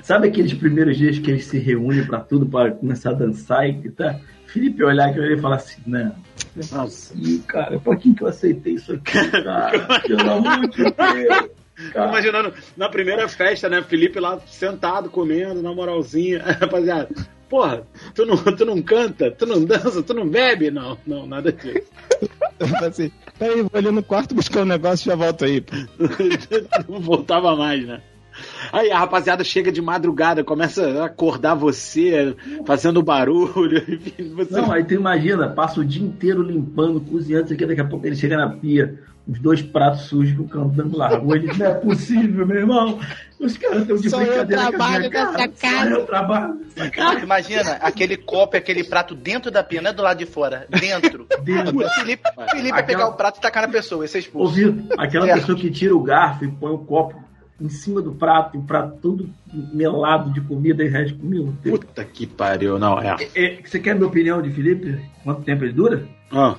[0.03, 3.73] Sabe aqueles primeiros dias que eles se reúnem pra tudo, pra começar a dançar e
[3.73, 4.21] gritar?
[4.47, 6.15] Felipe olhar aquilo ali e falar assim, não.
[7.17, 10.01] Ih, cara, pra quem que eu aceitei isso aqui, cara?
[10.01, 11.58] Pelo amor de Deus.
[11.93, 12.09] Cara.
[12.09, 13.83] Imaginando, na primeira festa, né?
[13.83, 16.43] Felipe lá sentado, comendo, na moralzinha.
[16.61, 17.09] Rapaziada,
[17.49, 20.71] porra, tu não, tu não canta, tu não dança, tu não bebe?
[20.71, 21.87] Não, não, nada disso.
[22.85, 25.65] Assim, peraí, vou ali no quarto buscar um negócio e já volto aí.
[26.89, 28.01] não voltava mais, né?
[28.73, 32.37] Aí a rapaziada chega de madrugada, começa a acordar você,
[32.67, 33.83] fazendo barulho.
[33.89, 34.61] Enfim, você...
[34.61, 38.07] Não, aí tu imagina, passa o dia inteiro limpando, cozinhando, isso aqui, daqui a pouco
[38.07, 41.37] ele chega na pia, os dois pratos sujos que o cantando largou.
[41.37, 42.99] Ele não é possível, meu irmão.
[43.39, 45.51] Os caras estão de Só eu brincadeira com a trabalho minha cara.
[45.55, 47.21] Só eu trabalho nessa casa.
[47.21, 50.67] Imagina aquele copo e aquele prato dentro da pia, não é do lado de fora,
[50.71, 51.27] dentro.
[51.45, 51.77] Dentro.
[51.79, 54.49] O Felipe, Felipe Aquela- pegar o prato e tacar na pessoa, ia ser expulso.
[54.49, 54.93] Ouvido?
[54.99, 55.35] Aquela É.
[55.35, 57.23] pessoa que tira o garfo e põe o copo
[57.61, 59.29] em cima do prato, e o prato todo
[59.73, 61.57] melado de comida e resto comigo.
[61.63, 63.17] Puta que pariu, não, é.
[63.35, 65.01] É, Você quer a minha opinião de Felipe?
[65.25, 66.07] Quanto tempo ele dura?
[66.33, 66.55] Ah.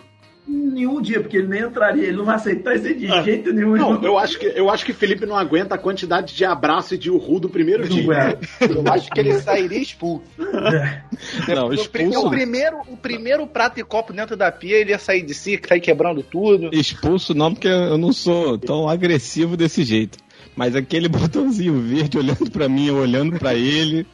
[0.51, 3.21] Nenhum dia, porque ele nem entraria, ele não vai aceitar esse de Ah.
[3.21, 3.75] jeito nenhum.
[3.77, 6.97] Não, eu acho, que, eu acho que Felipe não aguenta a quantidade de abraço e
[6.97, 8.13] de urru do primeiro Não dia.
[8.61, 8.65] é.
[8.65, 10.23] Eu acho que ele sairia expulso.
[10.39, 14.89] Não, O, pri- expulso, o primeiro, o primeiro prato e copo dentro da pia, ele
[14.91, 16.69] ia sair de si, sair quebrando tudo.
[16.73, 20.17] expulso não, porque eu não sou tão agressivo desse jeito.
[20.55, 24.07] Mas aquele botãozinho verde olhando pra mim, eu olhando pra ele.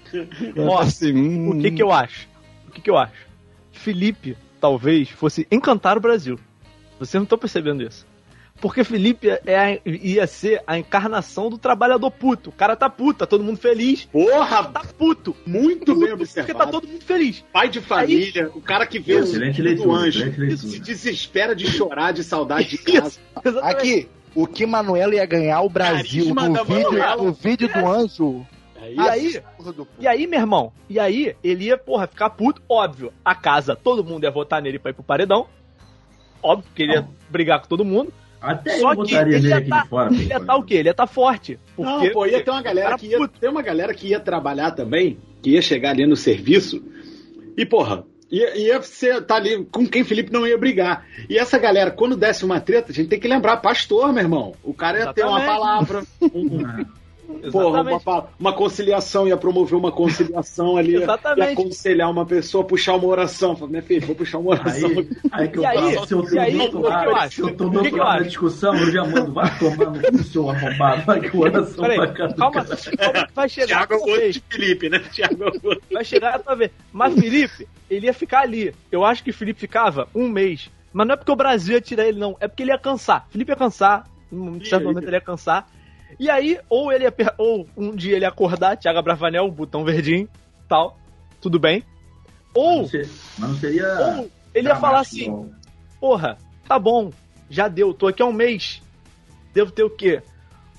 [0.58, 2.28] Ó, assim, hum, O que que eu acho?
[2.68, 3.26] O que que eu acho?
[3.72, 4.36] Felipe
[4.66, 6.40] talvez fosse encantar o Brasil.
[6.98, 8.04] Vocês não estão percebendo isso.
[8.60, 12.50] Porque Felipe é a- ia ser a encarnação do trabalhador puto.
[12.50, 14.06] O cara tá puto, tá todo mundo feliz.
[14.06, 15.36] Porra, Tá puto.
[15.46, 16.48] muito bem Puto, observado.
[16.48, 17.44] Porque tá todo mundo feliz.
[17.54, 20.58] Pai de família, o cara que vê Excelente o leitura, anjo, leitura.
[20.58, 23.20] se desespera de chorar de saudade de casa.
[23.44, 23.78] Exatamente.
[23.78, 27.24] Aqui, o que Manuela ia ganhar o Brasil Carisma no vídeo, Manuela.
[27.24, 28.48] no vídeo do anjo.
[28.82, 29.42] É E aí,
[30.00, 33.12] e aí, meu irmão, e aí ele ia, porra, ficar puto, óbvio.
[33.24, 35.48] A casa, todo mundo ia votar nele pra ir pro paredão.
[36.44, 38.14] Óbvio que ele ia brigar com todo mundo.
[38.42, 40.14] Até Só eu que botaria ele nele ia aqui tá- de fora.
[40.14, 40.74] Ele ia estar o quê?
[40.76, 41.60] Ele ia estar forte.
[41.78, 43.40] Não, Porque pô, ia ter uma galera que ia, puto.
[43.40, 46.84] tem uma galera que ia trabalhar também, que ia chegar ali no serviço
[47.58, 51.08] e, porra, ia, ia ser, tá ali com quem Felipe não ia brigar.
[51.28, 54.54] E essa galera, quando desse uma treta, a gente tem que lembrar, pastor, meu irmão.
[54.64, 55.60] O cara ia ter uma Exatamente.
[55.60, 56.86] palavra, um-
[57.52, 61.48] porra, uma, uma conciliação, ia promover uma conciliação ali, ia, Exatamente.
[61.48, 63.56] ia aconselhar uma pessoa, puxar uma oração.
[63.56, 64.90] Falar, minha filha, vou puxar uma oração.
[64.90, 67.10] Aí, aí que eu aí, falo, se eu tô aí, do o outro que que
[67.10, 68.24] eu se eu tô O do que acho?
[68.24, 72.08] discussão, eu já mando, vai tomar no cu, seu arrombado, vai que oração Peraí, pra
[72.08, 72.34] cá.
[72.34, 75.00] calma, calma que vai chegar Tiago é a de Felipe, né?
[75.12, 75.82] Tiago é o outro.
[75.92, 76.72] Vai chegar a tua vez.
[76.92, 78.74] Mas Felipe, ele ia ficar ali.
[78.92, 82.08] Eu acho que Felipe ficava um mês Mas não é porque o Brasil ia tirar
[82.08, 82.36] ele, não.
[82.40, 83.28] É porque ele ia cansar.
[83.30, 84.08] Felipe ia cansar.
[84.32, 85.68] Em certo momento ele ia cansar.
[86.20, 87.06] E aí, ou ele
[87.38, 90.28] ou um dia ele ia acordar, Thiago Bravanel, botão verdinho,
[90.70, 90.98] tal,
[91.42, 91.84] tudo bem.
[92.54, 94.18] Ou, Mas não ser- mas não seria.
[94.18, 95.50] ou ele ia falar assim,
[96.00, 97.12] porra, tá bom,
[97.50, 98.82] já deu, tô aqui há um mês.
[99.54, 100.22] Devo ter o quê?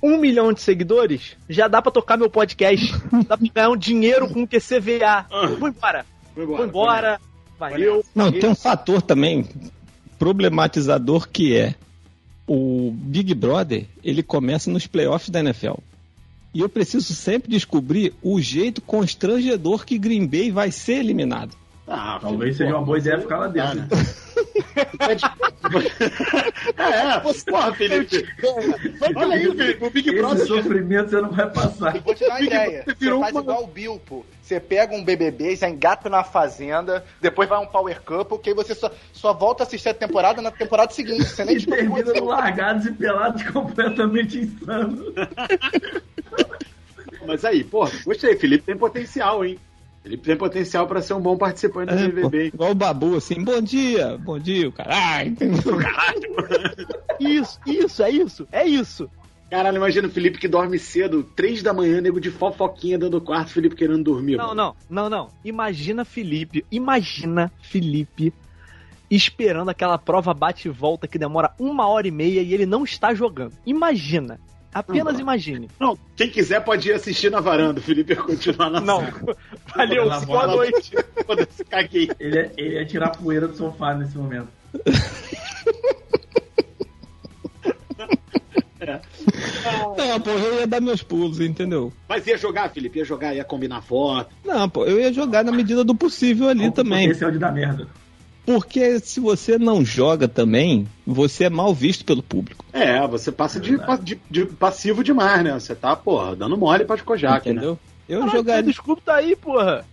[0.03, 1.37] Um milhão de seguidores?
[1.49, 2.92] Já dá pra tocar meu podcast.
[3.27, 5.27] dá pra ganhar um dinheiro com o QCVA.
[5.59, 6.05] Vou embora.
[6.35, 7.18] Foi Vou embora.
[7.59, 8.05] Valeu.
[8.14, 9.49] Não, tem um fator também
[10.18, 11.75] problematizador que é
[12.46, 15.74] o Big Brother, ele começa nos playoffs da NFL.
[16.54, 21.54] E eu preciso sempre descobrir o jeito constrangedor que Green Bay vai ser eliminado.
[21.87, 23.70] Ah, Talvez seja uma boa ideia ficar lá dentro.
[23.70, 23.88] Ah, né?
[26.77, 27.20] É,
[27.51, 28.27] porra, Felipe.
[29.14, 30.46] Olha aí, Felipe, o Big Esse Brother.
[30.46, 31.99] sofrimento você não vai passar.
[32.01, 32.85] Vou te dar uma Big ideia.
[32.87, 34.27] Você virou faz uma- igual o Bilpo.
[34.42, 38.01] Você pega um BBB, já engata na fazenda, depois vai um Power
[38.38, 41.25] que aí você só, só volta a assistir a temporada na temporada seguinte.
[41.25, 45.12] Você nem E termina no largados e pelados completamente insano.
[47.27, 49.59] Mas aí, pô, gostei, Felipe tem potencial, hein?
[50.06, 52.46] Felipe tem potencial pra ser um bom participante do É, pô, BBB.
[52.54, 55.34] igual o Babu, assim, bom dia, bom dia, o caralho.
[57.18, 59.10] Isso, isso, é isso, é isso.
[59.50, 63.20] Caralho, imagina o Felipe que dorme cedo, três da manhã, nego de fofoquinha dentro do
[63.20, 64.36] quarto, Felipe querendo dormir.
[64.36, 64.76] Não, mano.
[64.88, 65.28] não, não, não.
[65.44, 68.32] Imagina Felipe, imagina Felipe
[69.10, 72.84] esperando aquela prova bate e volta que demora uma hora e meia e ele não
[72.84, 73.54] está jogando.
[73.66, 74.38] Imagina.
[74.76, 75.20] Apenas Não.
[75.20, 75.70] imagine.
[75.80, 79.00] Não, quem quiser pode ir assistir na varanda, o Felipe ia continuar na Não.
[79.00, 79.36] sala.
[79.74, 80.92] Valeu, boa noite.
[81.24, 82.10] Foda-se, caguei.
[82.20, 84.48] Ele ia, ele ia tirar poeira do sofá nesse momento.
[89.96, 91.90] Não, pô, eu ia dar meus pulos, entendeu?
[92.06, 94.28] Mas ia jogar, Felipe, ia jogar, ia combinar foto.
[94.44, 97.06] Não, pô, eu ia jogar na medida do possível ali também.
[97.06, 97.88] Potencial de dar merda.
[98.46, 102.64] Porque se você não joga também, você é mal visto pelo público.
[102.72, 105.52] É, você passa de, de- de passivo demais, né?
[105.54, 107.52] Você tá, porra, dando mole pra Kojak, né?
[107.56, 107.78] entendeu?
[108.09, 108.72] Eu Caralho, jogaria.
[108.72, 109.85] Scooby tá aí, porra.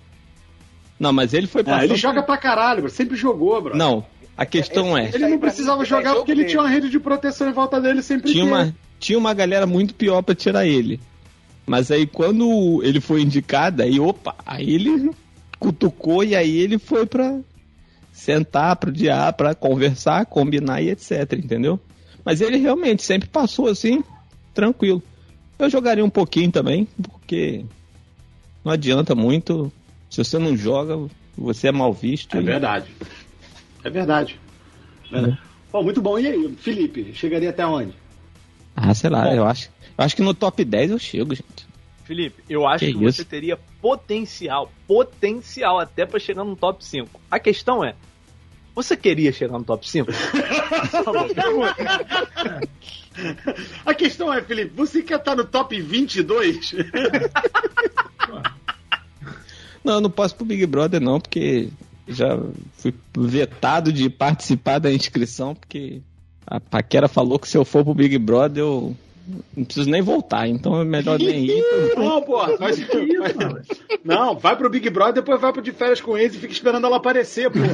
[1.00, 1.84] Não, mas ele foi É, passando.
[1.86, 2.92] ele joga pra caralho, bro.
[2.92, 3.76] sempre jogou, bro.
[3.76, 4.06] Não,
[4.38, 5.10] a questão é.
[5.12, 7.82] Ele aí não precisava jogar é porque ele tinha uma rede de proteção em volta
[7.82, 11.00] dele sempre Tinha uma, tinha uma galera muito pior pra tirar ele.
[11.66, 15.10] Mas aí quando ele foi indicado, aí opa, aí ele
[15.58, 17.39] cutucou e aí ele foi pra
[18.13, 21.80] sentar, pro diar, pra conversar, combinar e etc, entendeu?
[22.23, 24.02] Mas ele realmente sempre passou assim,
[24.54, 25.02] tranquilo.
[25.60, 27.65] Eu jogaria um pouquinho também, porque
[28.63, 29.71] não adianta muito.
[30.10, 30.95] Se você não joga,
[31.36, 32.38] você é mal visto.
[32.38, 32.86] É e- verdade.
[33.84, 34.39] É verdade.
[35.12, 35.36] É.
[35.71, 36.17] Pô, muito bom.
[36.19, 37.93] E aí, Felipe, chegaria até onde?
[38.76, 39.34] Ah, sei lá, Bom.
[39.34, 39.69] eu acho.
[39.97, 41.62] Eu acho que no top 10 eu chego, gente.
[42.04, 47.22] Felipe, eu acho Que que, você teria potencial, potencial até pra chegar no top 5.
[47.32, 47.96] A questão é,
[48.76, 50.12] você queria chegar no top 5?
[53.86, 56.74] A questão é, Felipe, você quer estar no top 22?
[59.84, 61.68] Não, eu não posso pro Big Brother não, porque
[62.08, 62.39] já
[62.78, 66.02] fui vetado de participar da inscrição, porque
[66.48, 68.96] a Paquera falou que se eu for pro Big Brother eu
[69.56, 71.64] não preciso nem voltar, então é melhor nem ir.
[71.96, 72.58] Não, porra.
[72.58, 73.62] Que isso, mano?
[74.04, 76.86] Não, vai pro Big Brother, depois vai pro de férias com eles e fica esperando
[76.86, 77.68] ela aparecer, porra.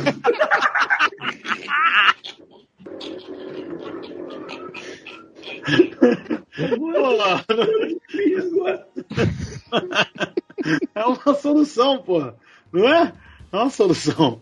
[10.93, 12.35] É uma solução, porra.
[12.71, 13.13] Não é?
[13.51, 14.39] É uma solução.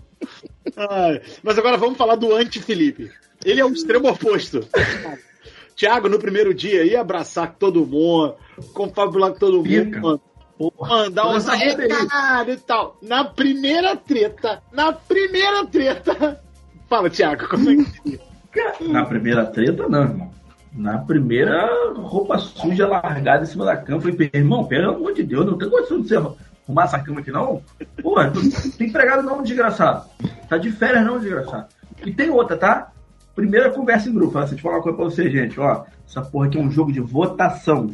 [0.75, 3.11] Ai, Mas agora vamos falar do anti-Felipe.
[3.45, 4.67] Ele é o extremo oposto.
[5.77, 8.33] Thiago, no primeiro dia, ia abraçar todo mundo,
[8.73, 9.99] confabular com todo Pica.
[9.99, 10.21] mundo,
[10.81, 11.89] mandar uns essa roda aí.
[11.89, 12.97] recados e tal.
[13.01, 16.41] Na primeira treta, na primeira treta.
[16.89, 18.19] Fala, Thiago, como é que
[18.89, 20.31] Na primeira treta, não, irmão.
[20.73, 24.01] Na primeira roupa suja largada em cima da cama.
[24.01, 27.19] Falei, "Pô, irmão, pelo amor de Deus, não tem condição de você arrumar essa cama
[27.19, 27.61] aqui, não?
[28.01, 30.07] Porra, tu tu tem empregado não, desgraçado.
[30.49, 31.67] Tá de férias não, desgraçado.
[32.05, 32.91] E tem outra, tá?
[33.37, 34.31] Primeira conversa em grupo.
[34.33, 35.59] Fala assim, deixa eu falar uma coisa pra você, gente.
[35.59, 37.93] Ó, essa porra aqui é um jogo de votação.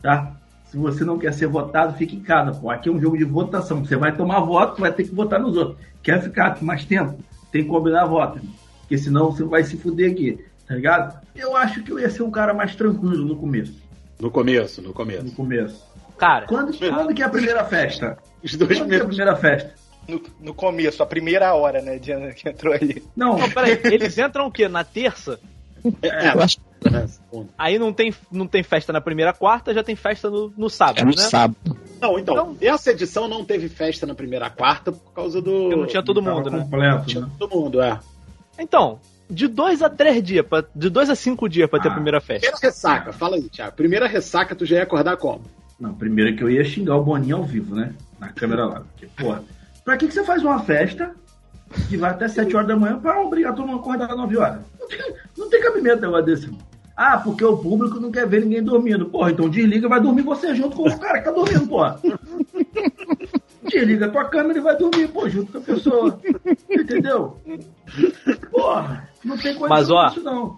[0.00, 0.36] Tá?
[0.66, 2.70] Se você não quer ser votado, fique em casa, pô.
[2.70, 3.84] Aqui é um jogo de votação.
[3.84, 5.78] Você vai tomar voto, vai ter que votar nos outros.
[6.00, 7.18] Quer ficar aqui mais tempo?
[7.50, 8.38] Tem que combinar voto.
[8.38, 8.54] irmão.
[8.82, 10.38] Porque senão você vai se fuder aqui.
[10.68, 11.20] Tá ligado?
[11.34, 13.82] Eu acho que eu ia ser um cara mais tranquilo no começo.
[14.20, 15.24] No começo, no começo.
[15.24, 15.84] No começo.
[16.16, 18.16] Cara, Quando, quando que é a primeira festa?
[18.40, 19.74] Os dois Quando que é a primeira festa?
[20.08, 23.02] No, no começo, a primeira hora, né, de, que entrou ali.
[23.16, 24.68] Não, não, peraí, eles entram o quê?
[24.68, 25.38] Na terça?
[26.02, 29.82] É, Eu acho que é, Aí não tem, não tem festa na primeira quarta, já
[29.84, 31.16] tem festa no, no sábado, é no né?
[31.16, 31.56] sábado.
[32.00, 35.50] Não, então, Então- essa edição não teve festa na primeira quarta por causa do.
[35.62, 36.58] Porque não tinha todo tava mundo, né?
[36.58, 37.30] completo, Tinha né?
[37.38, 37.98] todo mundo, é.
[38.58, 38.98] Então,
[39.30, 41.94] de dois a três dias, pra, de dois a cinco dias pra ter a Ah.
[41.94, 42.40] primeira festa.
[42.50, 43.76] Primeira ressaca, fala aí, Thiago.
[43.76, 45.42] Primeira ressaca, tu já ia acordar como?
[45.78, 47.94] Não, primeiro que eu ia xingar o Boninho ao vivo, né?
[48.18, 48.80] Na câmera lá.
[48.92, 49.42] Porque, porra,
[49.84, 51.14] pra que, que você faz uma festa
[51.88, 54.36] que vai até 7 horas da manhã pra obrigar todo mundo a acordar às 9
[54.36, 54.60] horas?
[54.78, 56.50] Não tem, não tem cabimento um negócio desse.
[56.96, 59.06] Ah, porque o público não quer ver ninguém dormindo.
[59.06, 61.98] Porra, então desliga e vai dormir você junto com o cara que tá dormindo, porra.
[63.62, 66.20] Desliga a tua câmera e vai dormir, pô, junto com a pessoa.
[66.68, 67.40] Entendeu?
[68.50, 70.56] Porra, não tem coisa Mas, ó, disso, não.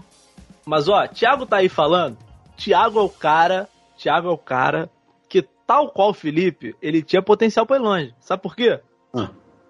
[0.66, 2.16] Mas ó, Thiago tá aí falando.
[2.56, 3.68] Thiago é o cara.
[3.96, 4.90] Thiago é o cara
[5.28, 8.14] que, tal qual o Felipe, ele tinha potencial pra ir longe.
[8.18, 8.80] Sabe por quê?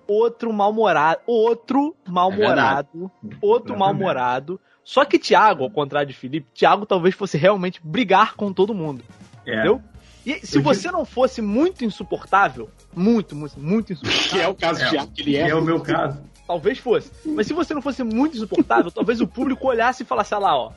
[0.07, 1.21] Outro mal-humorado.
[1.27, 3.11] Outro mal-humorado.
[3.40, 4.61] outro É mal-humorado.
[4.85, 9.03] Só que Thiago, ao contrário de Felipe, Thiago talvez fosse realmente brigar com todo mundo.
[9.47, 9.55] É.
[9.55, 9.83] Entendeu?
[10.27, 14.55] E se Eu você não fosse muito insuportável, muito, muito, muito insuportável, Que é o
[14.55, 15.49] caso do Thiago, que ele é.
[15.51, 16.19] é o meu caso.
[16.47, 17.11] talvez fosse.
[17.27, 20.57] Mas se você não fosse muito insuportável, talvez o público olhasse e falasse, ah lá,
[20.57, 20.73] ó,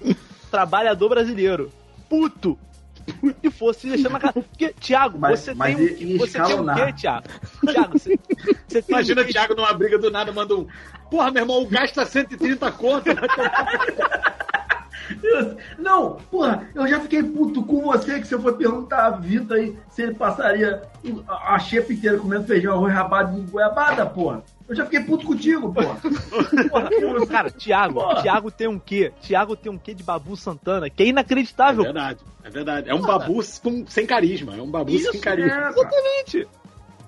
[0.52, 1.72] trabalhador brasileiro,
[2.10, 2.58] puto,
[3.42, 4.34] e fosse deixando na cara.
[4.34, 6.76] Porque, Thiago, Mas- você mas tem um, ia você tem um escalonar.
[6.88, 7.28] quê, Thiago?
[7.66, 8.20] Thiago, você,
[8.68, 9.34] você tem Imagina um o quê?
[9.34, 10.68] Thiago numa briga do nada, manda um.
[11.10, 13.08] Porra, meu irmão, o gasta 130 conto.
[15.24, 19.56] Eu- Não, porra, eu já fiquei puto com você que você foi perguntar a Vitor
[19.56, 20.82] aí se ele passaria
[21.30, 24.44] a, xepa inteira comendo feijão, arroz rabado de goiabada, porra.
[24.68, 26.10] Eu já fiquei puto contigo, você-
[27.28, 28.22] Cara, Thiago, Porra.
[28.22, 29.14] Thiago tem um quê?
[29.22, 31.84] Thiago tem um quê de Babu Santana, que é É inacreditável.
[31.84, 32.90] verdade, é verdade.
[32.90, 34.56] É um babu com- sem carisma.
[34.58, 35.52] É um babu Isso, sem carisma.
[35.54, 35.70] é.
[35.70, 36.48] Exatamente.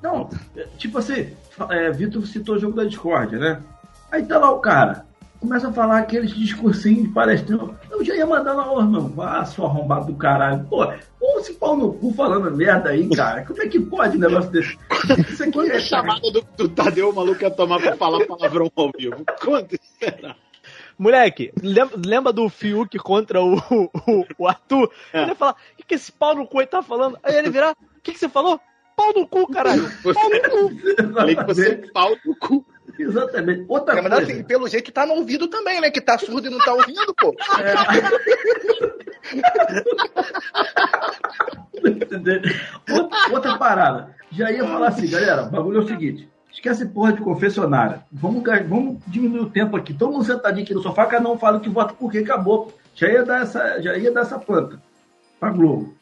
[0.01, 1.33] Não, é, tipo assim,
[1.69, 3.61] é, Vitor citou o jogo da Discord, né?
[4.09, 5.05] Aí tá lá o cara,
[5.39, 7.75] começa a falar aqueles discursinhos de palestrão.
[7.89, 10.65] Eu já ia mandar lá, ô irmão, vá, seu arrombado do caralho.
[10.65, 10.85] Pô,
[11.19, 13.45] ou se pau no cu falando merda aí, cara.
[13.45, 14.77] Como é que pode um negócio desse?
[15.29, 18.71] Isso aqui Quanta é chamada do, do Tadeu, o maluco ia tomar pra falar palavrão
[18.75, 19.23] ao vivo?
[19.41, 20.35] Quanto será?
[20.97, 24.91] Moleque, lembra, lembra do Fiuk contra o, o, o Arthur?
[25.13, 25.21] É.
[25.21, 27.17] Ele ia falar, o que, que esse pau no cu aí tá falando?
[27.23, 28.59] Aí ele virar, o que, que você falou?
[28.97, 29.89] Pau no cu, caralho.
[30.03, 31.13] Pau no cu.
[31.13, 32.65] Falei que você é pau no cu.
[32.99, 33.65] Exatamente.
[33.67, 34.31] Outra É, mas coisa.
[34.31, 35.89] assim, pelo jeito tá no ouvido também, né?
[35.89, 37.33] Que tá surdo e não tá ouvindo, pô.
[42.91, 44.15] outra, outra parada.
[44.31, 46.29] Já ia falar assim, galera, o bagulho é o seguinte.
[46.51, 48.03] Esquece porra de confessionária.
[48.11, 49.93] Vamos, vamos diminuir o tempo aqui.
[49.93, 52.73] Todo mundo sentadinho aqui no sofá, cada um fala que vota por quê, acabou.
[52.95, 54.81] Já ia dar essa, já ia dar essa planta
[55.39, 55.95] pra Globo.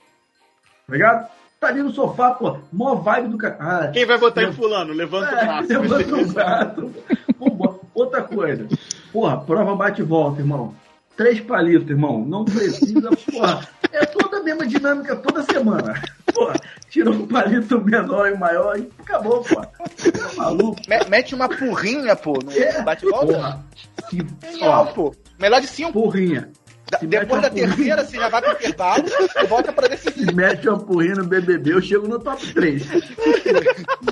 [0.87, 1.29] Tá ligado?
[1.59, 3.57] Tá ali no sofá, pô, mó vibe do cara.
[3.59, 4.93] Ah, Quem vai votar em fulano?
[4.93, 5.67] Levanta o é, braço.
[5.69, 6.93] levanta o braço.
[7.37, 8.67] Pô, Outra coisa.
[9.11, 10.75] Porra, prova bate e volta, irmão.
[11.15, 12.23] Três palitos, irmão.
[12.23, 13.67] Não precisa, porra.
[13.91, 15.99] É toda a mesma dinâmica toda semana.
[16.31, 16.53] Porra,
[16.91, 19.65] tira um palito menor e maior e acabou, porra.
[19.65, 20.79] Tá maluco?
[20.87, 23.33] Me- Mete uma porrinha, pô, no É, bate-volta.
[23.33, 23.65] Porra.
[24.11, 24.27] Se,
[24.61, 25.15] Ó, ó, pô.
[25.39, 25.93] Melhor de cinco.
[25.93, 26.49] porrinha.
[26.91, 29.03] Da- Depois da terceira, você já vai pro intervalo
[29.41, 30.25] e volta pra decidir.
[30.25, 32.83] Se mete uma porrinha no BBB, eu chego no top 3.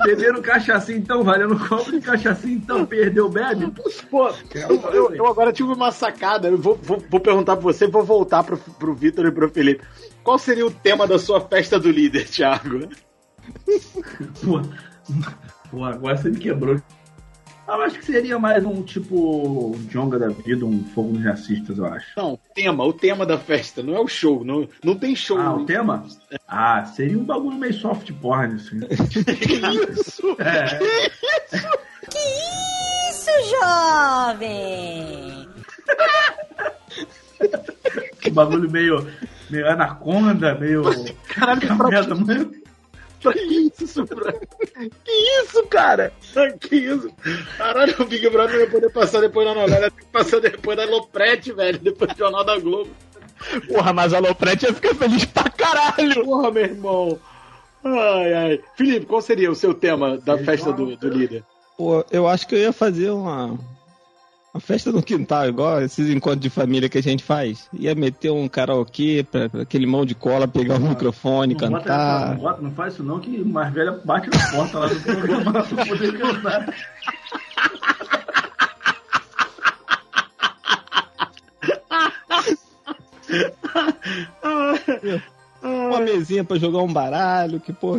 [0.04, 3.72] Beberam cachaçinho, então, valendo copo de cachaçinho, então, perdeu, bebe.
[4.10, 6.48] Pô, eu, eu- eu agora tive uma sacada.
[6.48, 9.82] Eu vou, vou, vou perguntar pra você, vou voltar pro, pro Vitor e pro Felipe.
[10.22, 12.88] Qual seria o tema da sua festa do líder, Thiago?
[14.44, 14.60] Pô,
[15.70, 16.80] pô, agora você me quebrou.
[17.68, 21.86] Eu acho que seria mais um tipo Jonga da vida, um fogo nos racistas, eu
[21.86, 22.06] acho.
[22.16, 24.44] Não, tema, o tema da festa, não é o show.
[24.44, 25.38] Não, não tem show.
[25.38, 26.06] Ah, o tema?
[26.46, 28.80] Ah, seria um bagulho meio soft porn, assim.
[29.90, 30.36] Isso!
[30.38, 30.78] É,
[33.10, 35.48] Isso, jovem!
[38.26, 39.06] um bagulho meio,
[39.50, 40.82] meio anaconda, meio.
[41.28, 41.88] Caralho, que pra,
[43.20, 44.32] Que isso, pra...
[44.32, 46.12] Que isso, cara?
[46.60, 47.10] Que isso?
[47.56, 50.76] Caralho, o Big Brother não ia poder passar depois na novela, tem que passar depois
[50.76, 52.90] da Loprete, velho, depois do Jornal da Globo.
[53.68, 56.24] Porra, mas a Loprete ia ficar feliz pra caralho.
[56.24, 57.18] Porra, meu irmão.
[57.84, 58.60] Ai, ai.
[58.76, 61.44] Felipe, qual seria o seu tema da festa do, do líder?
[61.76, 63.58] Pô, eu acho que eu ia fazer uma,
[64.56, 67.68] uma festa no quintal, igual esses encontros de família que a gente faz.
[67.74, 71.84] Ia meter um karaokê pra, pra aquele mão de cola pegar o microfone, Não, bota
[71.84, 72.28] cantar.
[72.30, 75.52] não, bota- não faz isso não, que mais velha bate na porta lá do programa
[75.62, 76.66] pra poder cantar.
[85.62, 87.98] Uma mesinha pra jogar um baralho, que, pô.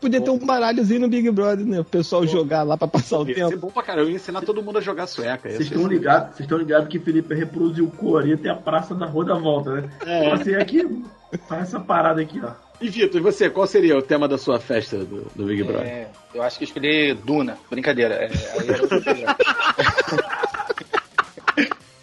[0.00, 1.80] Podia ter um baralhozinho no Big Brother, né?
[1.80, 3.58] O pessoal jogar lá pra passar o Ia ser tempo.
[3.58, 5.48] bom pra caramba, eu ia ensinar todo mundo a jogar sueca.
[5.48, 5.94] ia Vocês ser estão assim.
[5.94, 9.34] ligados, vocês estão ligados que Felipe reproduziu o coro, tem a praça da Rua da
[9.34, 9.90] Volta, né?
[10.06, 10.30] É.
[10.36, 11.04] Você aqui,
[11.46, 12.50] faz essa parada aqui, ó.
[12.80, 15.86] E Vitor, e você, qual seria o tema da sua festa do, do Big Brother?
[15.86, 17.58] É, eu acho que eu escolhi Duna.
[17.70, 18.14] Brincadeira.
[18.14, 18.88] É, aí eu-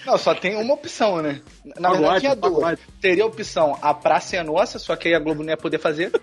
[0.07, 1.41] Não, só tem uma opção, né?
[1.77, 2.79] Na verdade tinha duas.
[3.01, 5.79] Teria a opção A Praça é Nossa, só que aí a Globo não ia poder
[5.79, 6.13] fazer.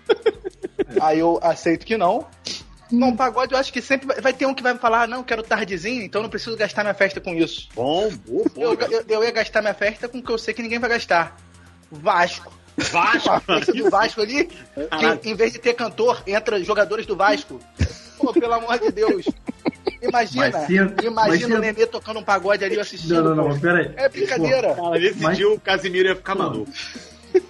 [0.99, 2.25] aí eu aceito que não.
[2.91, 5.43] Não, pagode eu acho que sempre vai, ter um que vai falar, ah, não, quero
[5.43, 7.69] tardezinho, então não preciso gastar minha festa com isso.
[7.75, 8.91] Bom, boa, Eu, boa.
[8.91, 11.37] eu, eu ia gastar minha festa com o que eu sei que ninguém vai gastar.
[11.91, 12.51] Vasco.
[12.75, 13.29] Vasco.
[13.31, 17.59] A festa do Vasco ali, que em vez de ter cantor, entra jogadores do Vasco.
[18.17, 19.25] Pô, pelo amor de Deus.
[20.01, 23.15] Imagina, Mas se- mas imagina se- o Nenê tocando um pagode ali eu assistindo.
[23.15, 23.49] Não, não, não, pô.
[23.49, 23.91] mas pera aí.
[23.95, 24.75] É brincadeira.
[24.75, 26.71] Cara, nesse Mas- dia o Casimiro ia ficar maluco.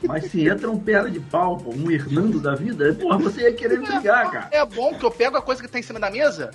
[0.08, 3.54] Mas se entra um perna de pau, pô, um Hernando da vida, porra, você ia
[3.54, 4.48] querer brigar, cara.
[4.52, 6.50] É bom que eu pego a coisa que tá em cima da mesa,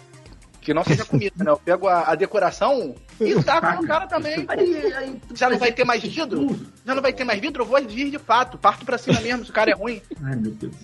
[0.61, 1.51] que não seja comida, né?
[1.51, 4.45] Eu pego a, a decoração e taco no cara também.
[4.49, 6.59] Aí, aí, Já não vai ter mais vidro?
[6.85, 7.63] Já não vai ter mais vidro?
[7.63, 8.59] Eu vou vir de fato.
[8.59, 10.03] Parto pra cima mesmo, se o cara é ruim.
[10.25, 10.75] Ai, meu Deus.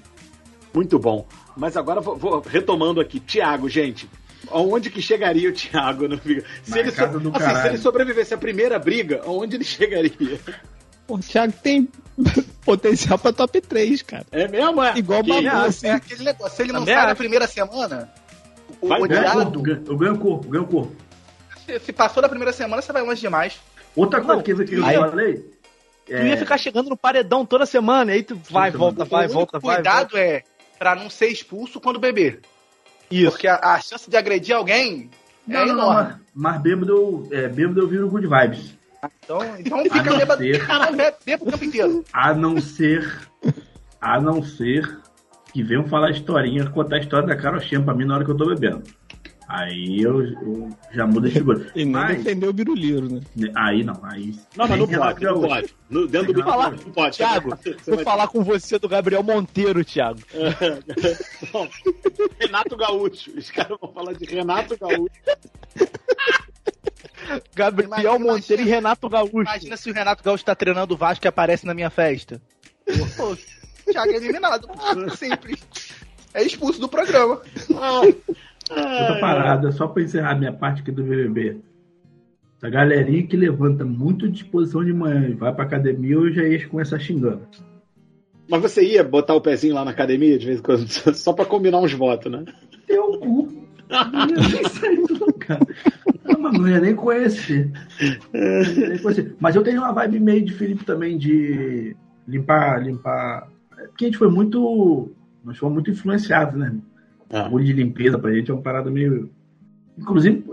[0.77, 1.27] Muito bom.
[1.57, 3.19] Mas agora vou, vou- retomando aqui.
[3.19, 4.07] Thiago, gente.
[4.51, 6.45] Aonde que chegaria o Thiago no Briga?
[6.63, 10.39] Se ele, so- assim, se ele sobrevivesse à primeira briga, aonde ele chegaria?
[11.09, 11.89] O Thiago tem
[12.63, 14.27] potencial pra top 3, cara.
[14.31, 14.83] É mesmo?
[14.85, 14.99] É?
[14.99, 15.87] Igual Que Babu, assim.
[15.87, 16.55] É aquele negócio.
[16.57, 18.13] Se ele não Também sai na primeira semana,
[18.81, 20.95] o Vai, Ganha odiado, eu ganho corpo, ganho corpo.
[21.65, 23.59] se, se passou da primeira semana, você vai longe demais.
[23.97, 25.57] Outra coisa Não, que, que eu aí- falei.
[26.05, 29.11] Tu ia É, ficar chegando no paredão toda semana, e aí tu vai, volta, mano.
[29.11, 29.77] vai, o volta, único vai.
[29.77, 30.45] cuidado é
[30.79, 32.41] pra não ser expulso quando beber.
[33.11, 33.31] Isso.
[33.33, 35.11] Porque a, a chance de agredir alguém
[35.47, 36.11] não, é não, não, enorme.
[36.35, 38.75] mas, mas bêbado eu, é, bêbado eu viro good vibes.
[39.25, 40.43] Então, então fica não bêbado.
[40.43, 42.05] ser- Caralho, bebe bebe o tempo inteiro.
[42.13, 43.29] A não ser.
[44.01, 44.99] A não ser
[45.53, 48.31] que venham falar historinha, contar a história da Carol Chan pra mim na hora que
[48.31, 48.83] eu tô bebendo.
[49.49, 51.71] Aí eu, eu já mudo a figura.
[51.77, 53.21] E não Mas, defendeu o Biruliro, né?
[53.55, 54.35] aí não, aí.
[54.57, 55.75] Não, mas não pode, não pode.
[55.89, 56.79] No, dentro do falar, não.
[56.93, 57.17] pode.
[57.17, 60.19] Thiago, Você vou vai- falar com você do Gabriel Monteiro, Thiago.
[61.55, 61.69] Não.
[62.41, 63.31] Renato Gaúcho.
[63.39, 65.11] Os caras vão falar de Renato Gaúcho.
[67.55, 69.41] Gabriel Imagina- Monteiro e Renato Gaúcho.
[69.43, 72.41] Imagina se o Renato Gaúcho tá treinando o Vasco e aparece na minha festa.
[73.17, 73.37] Pô,
[73.91, 74.69] Thiago é eliminado.
[75.17, 75.61] Simples.
[76.35, 77.41] É expulso do programa.
[78.71, 81.61] Outra parada, só pra encerrar minha parte aqui do BBB.
[82.63, 86.67] A galerinha que levanta muito disposição de manhã e vai pra academia, eu já ia
[86.69, 87.43] começar xingando.
[88.49, 91.45] Mas você ia botar o pezinho lá na academia de vez em quando, só pra
[91.45, 92.45] combinar uns votos, né?
[92.87, 93.67] Teu cu.
[93.89, 95.07] Não ia sair
[96.39, 97.71] mas não ia nem conhecer.
[98.33, 99.37] Não ia nem conhecer.
[99.39, 101.97] Mas eu tenho uma vibe meio de Felipe também, de
[102.27, 103.49] limpar, limpar.
[103.89, 105.11] Porque a gente foi muito.
[105.45, 106.75] Nós fomos muito influenciados, né?
[107.31, 107.49] Ah.
[107.51, 109.31] O de limpeza pra gente é uma parada meio.
[109.99, 110.45] Inclusive,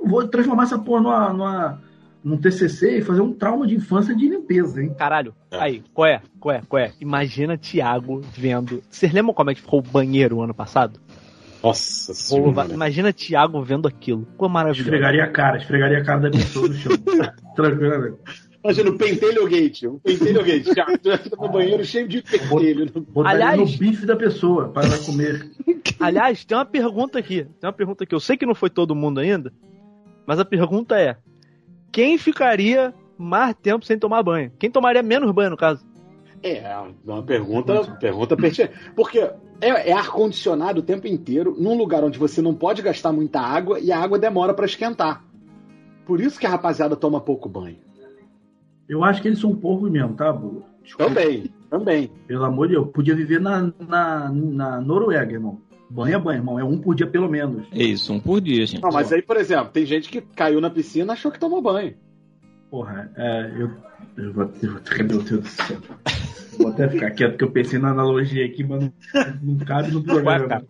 [0.00, 1.82] eu vou transformar essa porra numa, numa,
[2.24, 4.94] num TCC e fazer um trauma de infância de limpeza, hein?
[4.98, 5.58] Caralho, É.
[5.58, 6.20] aí, qual é?
[6.38, 6.62] Qual é?
[6.68, 6.92] Qual é?
[7.00, 8.82] Imagina Thiago vendo.
[8.90, 10.98] Vocês lembram como é que ficou o banheiro o ano passado?
[11.62, 12.72] Nossa senhora.
[12.72, 14.26] Imagina Thiago vendo aquilo.
[14.32, 14.82] Ficou maravilhoso.
[14.88, 16.92] Esfregaria a cara, esfregaria a cara da pessoa no chão.
[17.54, 18.18] Tranquilo.
[18.62, 19.84] Imagina o pentelho gate.
[19.84, 20.66] O pentelho gate.
[20.76, 22.90] Já, já fica no banheiro cheio de pentelho.
[23.08, 25.50] Botaria Aliás- no bife da pessoa para ela comer.
[25.98, 27.44] Aliás, tem uma pergunta aqui.
[27.44, 28.14] Tem uma pergunta aqui.
[28.14, 29.52] Eu sei que não foi todo mundo ainda,
[30.26, 31.16] mas a pergunta é:
[31.90, 34.52] quem ficaria mais tempo sem tomar banho?
[34.58, 35.84] Quem tomaria menos banho, no caso?
[36.42, 36.62] É,
[37.04, 38.74] uma pergunta, pergunta pertinente.
[38.94, 43.40] Porque é, é ar-condicionado o tempo inteiro, num lugar onde você não pode gastar muita
[43.40, 45.24] água e a água demora pra esquentar.
[46.06, 47.78] Por isso que a rapaziada toma pouco banho.
[48.90, 50.32] Eu acho que eles são porcos mesmo, tá?
[50.82, 51.14] Desculpa.
[51.14, 52.10] Também, também.
[52.26, 55.60] Pelo amor de Deus, podia viver na, na, na Noruega, irmão.
[55.88, 56.58] Banho é banho, irmão.
[56.58, 57.68] É um por dia pelo menos.
[57.70, 58.82] É isso, um por dia, gente.
[58.82, 61.62] Não, mas aí, por exemplo, tem gente que caiu na piscina e achou que tomou
[61.62, 61.94] banho.
[62.68, 63.70] Porra, é, eu,
[64.24, 65.78] eu vou, eu vou meu Deus do céu.
[66.58, 68.92] Vou até ficar quieto, porque eu pensei na analogia aqui, mas não,
[69.42, 70.48] não cabe no Ué, programa.
[70.48, 70.66] cara,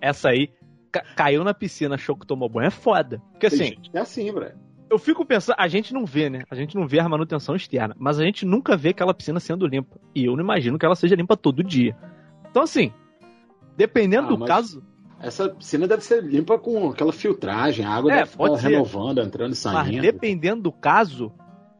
[0.00, 0.48] essa aí
[0.92, 2.68] ca- caiu na piscina, achou que tomou banho.
[2.68, 3.20] É foda.
[3.32, 4.46] Porque Tem assim, é assim, bro.
[4.90, 6.42] Eu fico pensando, a gente não vê, né?
[6.50, 9.66] A gente não vê a manutenção externa, mas a gente nunca vê aquela piscina sendo
[9.66, 9.98] limpa.
[10.14, 11.96] E eu não imagino que ela seja limpa todo dia.
[12.50, 12.92] Então, assim,
[13.76, 14.82] dependendo Ah, do mas- caso,
[15.20, 18.74] Essa piscina deve ser limpa com aquela filtragem, a água É, deve pode ficar ser.
[18.76, 20.00] renovando, entrando e mas saindo.
[20.00, 21.32] dependendo do caso,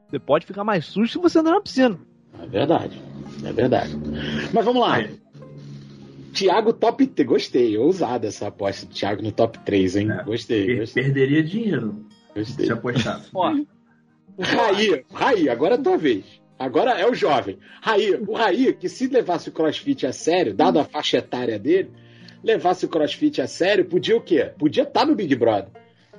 [0.09, 1.97] você pode ficar mais sujo se você andar na piscina.
[2.43, 3.01] É verdade.
[3.45, 3.97] É verdade.
[4.53, 4.99] Mas vamos lá.
[6.33, 7.29] Thiago top 3.
[7.29, 10.11] Gostei, ousada essa aposta do Thiago no top 3, hein?
[10.11, 10.25] É.
[10.25, 12.05] Gostei, gostei, Perderia dinheiro
[12.35, 12.67] gostei.
[12.67, 13.31] se apostasse.
[13.35, 13.53] Ó,
[14.39, 16.25] Raí, Raí, agora é a tua vez.
[16.59, 17.59] Agora é o jovem.
[17.81, 21.91] Raí, o Raí, que se levasse o crossfit a sério, dado a faixa etária dele,
[22.43, 24.53] levasse o crossfit a sério, podia o quê?
[24.59, 25.71] Podia estar no Big Brother.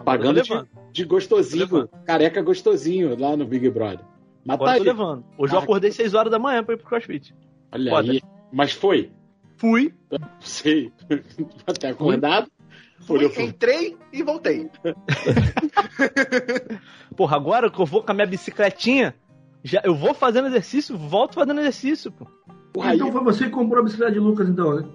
[0.03, 0.49] Pagando de,
[0.93, 4.05] de gostosinho, careca gostosinho lá no Big Brother.
[4.45, 5.25] Mas tá eu tô levando.
[5.37, 7.35] Hoje eu acordei 6 horas da manhã pra ir pro CrossFit.
[7.71, 8.11] Olha Foda.
[8.11, 8.21] aí.
[8.51, 9.11] Mas foi.
[9.57, 9.93] Fui.
[10.39, 10.91] Sei.
[11.67, 12.49] Até acordado.
[13.01, 14.69] Fui, entrei e voltei.
[17.15, 19.15] Porra, agora que eu vou com a minha bicicletinha,
[19.63, 22.27] já, eu vou fazendo exercício, volto fazendo exercício, pô.
[22.75, 24.87] O Raí, Então foi você que comprou a bicicleta de Lucas, então, né?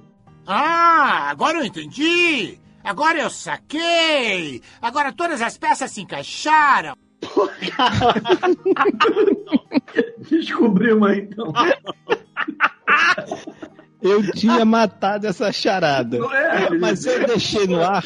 [0.46, 2.58] Ah, agora eu entendi!
[2.82, 4.62] Agora eu saquei!
[4.80, 6.94] Agora todas as peças se encaixaram!
[10.30, 11.52] Descobrimos aí, então.
[14.04, 16.18] Eu tinha matado essa charada.
[16.18, 16.70] É?
[16.78, 18.04] Mas eu deixei no ar.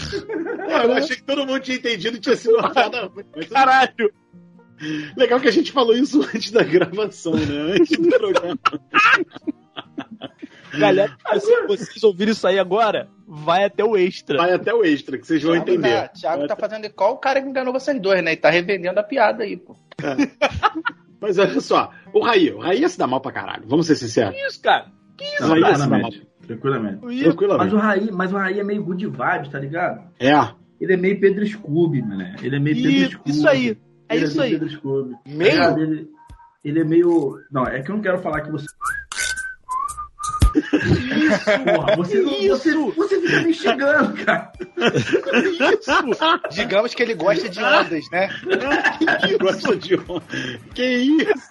[0.84, 3.10] eu achei que todo mundo tinha entendido e tinha sido uma piada
[3.50, 4.12] Caralho!
[5.16, 7.74] Legal que a gente falou isso antes da gravação, né?
[7.74, 8.58] Antes do programa.
[10.78, 14.36] Galera, se vocês ouvirem isso aí agora, vai até o extra.
[14.36, 15.90] Vai até o extra, que vocês vão Thiago entender.
[15.90, 18.34] Tá, Thiago tá fazendo igual o cara que enganou vocês dois, né?
[18.34, 19.74] E tá revendendo a piada aí, pô.
[21.20, 23.96] Mas olha só, o Raí, o Raí ia se dar mal pra caralho, vamos ser
[23.96, 24.32] sinceros.
[24.32, 24.97] Que isso, cara?
[25.20, 25.64] Isso, Não, isso.
[25.66, 26.28] Tranquilamente.
[26.46, 26.96] Tranquilamente.
[26.96, 27.74] Ia- Mas Tranquilamente.
[27.74, 30.02] o Raí, mas o Raí é meio good vibes, tá ligado?
[30.18, 30.32] É,
[30.80, 32.22] Ele é meio Pedro Scooby, mano.
[32.42, 33.30] Ele é meio Pedro Isso, Scooby.
[33.30, 33.78] isso aí.
[34.08, 34.58] É Ele isso meio aí.
[34.58, 35.14] Pedro Scooby.
[35.26, 35.78] Meio?
[35.78, 36.08] Ele,
[36.64, 37.36] ele é meio.
[37.50, 38.66] Não, é que eu não quero falar que você.
[40.58, 42.92] Porra, você, não- você, Isso.
[42.92, 44.50] você fica me xingando, cara.
[46.50, 48.28] Digamos que ele gosta de ondas, né?
[49.26, 50.22] que gosta de honra.
[50.74, 51.48] Que isso?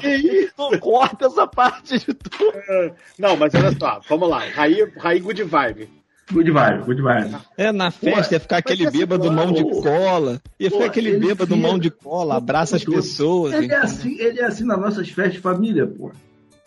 [0.00, 0.52] Que isso?
[0.56, 2.94] Tu corta essa parte de tudo.
[3.18, 4.40] Não, mas olha só, vamos lá.
[4.54, 5.88] Raí, Raí good vibe.
[6.32, 7.36] Good vibe, good vibe.
[7.56, 10.40] É, na festa ia ficar aquele bêbado plano- mão de cola.
[10.60, 13.52] Ia ficar Pô, aquele ele bêbado mão de cola, abraça as Pô, pessoas.
[13.54, 16.12] Ele é, assim, ele é assim nas nossas festas de família, pô.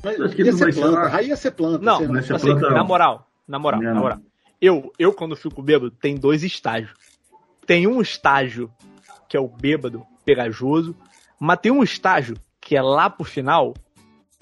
[0.03, 1.21] Mas Acho que ia ser planta.
[1.37, 1.77] ser ia planta.
[1.85, 3.93] Não, assim, planta- na moral, na moral, Não.
[3.93, 4.19] na moral.
[4.61, 6.91] Eu, eu, quando fico bêbado, tem dois estágios.
[7.65, 8.69] Tem um estágio
[9.29, 10.93] que é o bêbado, pegajoso,
[11.39, 13.73] mas tem um estágio que é lá pro final,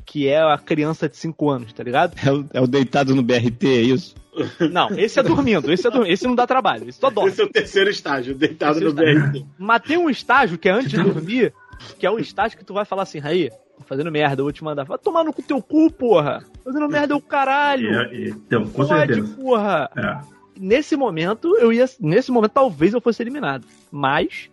[0.06, 2.16] que é a criança de 5 anos, tá ligado?
[2.24, 4.16] É o, é o deitado no BRT, é isso?
[4.72, 7.30] Não, esse é dormindo, esse, é dormindo, esse não dá trabalho, esse só dorme.
[7.32, 9.46] Esse é o terceiro estágio, deitado no Terceiro BRT.
[9.58, 11.54] Mas tem um estágio que é antes de dormir,
[12.00, 13.50] que é o estágio que tu vai falar assim, Raí,
[13.82, 14.86] tô fazendo merda, eu vou te mandar.
[14.86, 16.44] Vai tomar no cu teu cu, porra.
[16.64, 17.90] Fazendo merda é o caralho.
[17.94, 19.36] É, é, então, com Pode, certeza.
[19.36, 19.90] porra.
[19.98, 20.42] É.
[20.58, 21.86] Nesse momento, eu ia.
[22.00, 23.66] Nesse momento, talvez eu fosse eliminado.
[23.92, 24.50] Mas,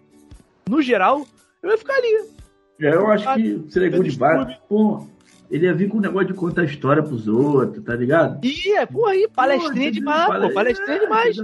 [0.69, 1.27] no geral,
[1.63, 2.29] eu ia ficar ali.
[2.81, 4.59] É, Eu acho que seria good vibe.
[4.69, 5.07] Pô,
[5.51, 8.45] ele ia vir com o negócio de contar história pros outros, tá ligado?
[8.45, 10.55] E é, porra, aí, palestrinha Pô, demais, pô.
[10.55, 11.37] Palestrinha é, demais.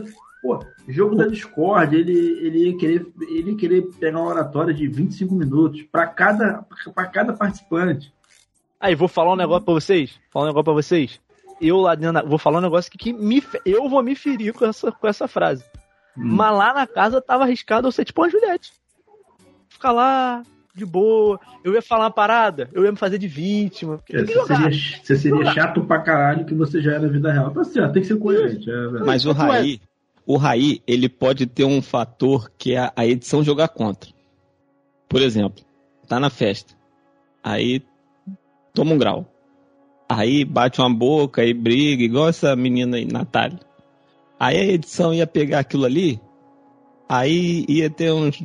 [0.43, 4.87] Pô, jogo da Discord, ele, ele, ia querer, ele ia querer pegar uma oratória de
[4.87, 8.12] 25 minutos pra cada, pra cada participante.
[8.78, 10.20] Aí, vou falar um negócio pra vocês.
[10.30, 11.18] Falar um negócio pra vocês.
[11.61, 14.66] Eu lá dentro, vou falar um negócio que, que me, eu vou me ferir com
[14.66, 15.64] essa, com essa frase.
[16.16, 16.37] Hum.
[16.37, 18.72] Mas lá na casa tava arriscado eu ser tipo uma Juliette.
[19.68, 20.43] Ficar lá,
[20.75, 21.39] de boa.
[21.62, 24.01] Eu ia falar uma parada, eu ia me fazer de vítima.
[24.11, 24.70] É, você, seria,
[25.03, 27.51] você seria chato pra caralho que você já é na vida real.
[27.51, 28.68] Tá certo, tem que ser coerente.
[28.68, 28.89] É.
[29.05, 29.81] Mas o Raí,
[30.27, 34.11] o Raí, ele pode ter um fator que é a edição jogar contra.
[35.09, 35.64] Por exemplo,
[36.09, 36.75] tá na festa.
[37.43, 37.83] Aí
[38.72, 39.31] toma um grau.
[40.09, 43.61] Aí bate uma boca e briga, igual essa menina aí, Natália.
[44.39, 46.20] Aí a edição ia pegar aquilo ali,
[47.09, 48.42] aí ia ter uns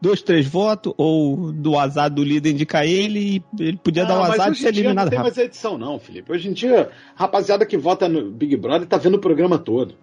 [0.00, 4.22] dois, três votos, ou do azar do líder indicar ele, e ele podia dar o
[4.22, 5.34] Ah, azar de ser eliminado Não tem rápido.
[5.36, 6.30] mais edição, não, Felipe.
[6.30, 9.94] Hoje em dia, rapaziada que vota no Big Brother tá vendo o programa todo.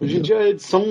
[0.00, 0.84] Hoje em dia a edição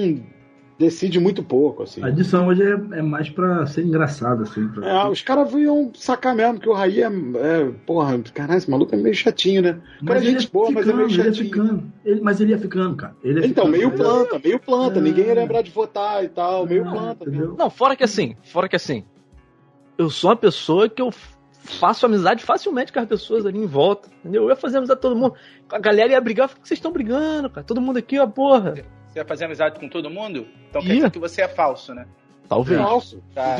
[0.81, 2.03] decide muito pouco, assim.
[2.03, 4.67] A edição hoje é, é mais pra ser engraçado, assim.
[4.67, 4.87] Pra...
[4.87, 7.71] É, os caras iam sacar mesmo, que o Raí é, é.
[7.85, 9.79] Porra, caralho, esse maluco é meio chatinho, né?
[10.01, 11.45] O cara é ele gente ia boa, mas é meio ficando, ele ia chatinho.
[11.53, 11.93] ficando.
[12.03, 13.15] Ele- mas ele ia ficando, cara.
[13.23, 13.77] Ele ia Então, ficando.
[13.77, 14.99] meio planta, meio planta.
[14.99, 15.01] É.
[15.01, 17.23] Ninguém ia lembrar de votar e tal, meio É, planta.
[17.29, 17.55] entendeu?
[17.57, 19.03] Não, fora que assim, fora que assim,
[19.97, 21.11] eu sou uma pessoa que eu
[21.63, 24.43] faço amizade facilmente com as pessoas ali em volta, entendeu?
[24.43, 25.35] Eu ia fazer amizade com todo mundo.
[25.71, 27.63] A galera ia brigar, por que vocês estão brigando, cara?
[27.63, 28.73] Todo mundo aqui, ó, porra.
[29.11, 30.47] Você vai fazer amizade com todo mundo?
[30.69, 32.07] Então quer dizer que você é falso, né?
[32.47, 32.79] Talvez.
[32.79, 33.23] Falso.
[33.35, 33.57] Tá.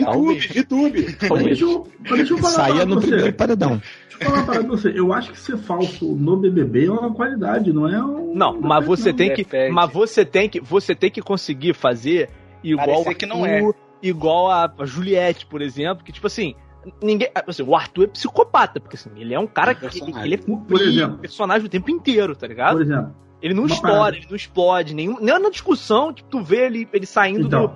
[1.29, 3.07] Mas deixa eu, deixa eu falar parada no você.
[3.07, 3.81] primeiro paredão.
[4.09, 4.93] Deixa eu falar uma parada pra você.
[4.97, 8.33] Eu acho que ser falso no BBB é uma qualidade, não é um.
[8.33, 12.29] Não, mas você tem que, mas você tem que, você tem que conseguir fazer
[12.63, 13.57] igual Parecer que não é.
[13.57, 16.55] Arthur, igual a Juliette, por exemplo, que tipo assim,
[17.01, 20.37] ninguém, assim, o Arthur é psicopata, porque assim, ele é um cara que ele é
[20.37, 21.17] Por exemplo.
[21.17, 22.73] personagem o tempo inteiro, tá ligado?
[22.73, 23.15] Por exemplo.
[23.41, 27.05] Ele não estoura, ele não explode, nenhum, nem na discussão que tu vê ele, ele
[27.05, 27.73] saindo Então, do,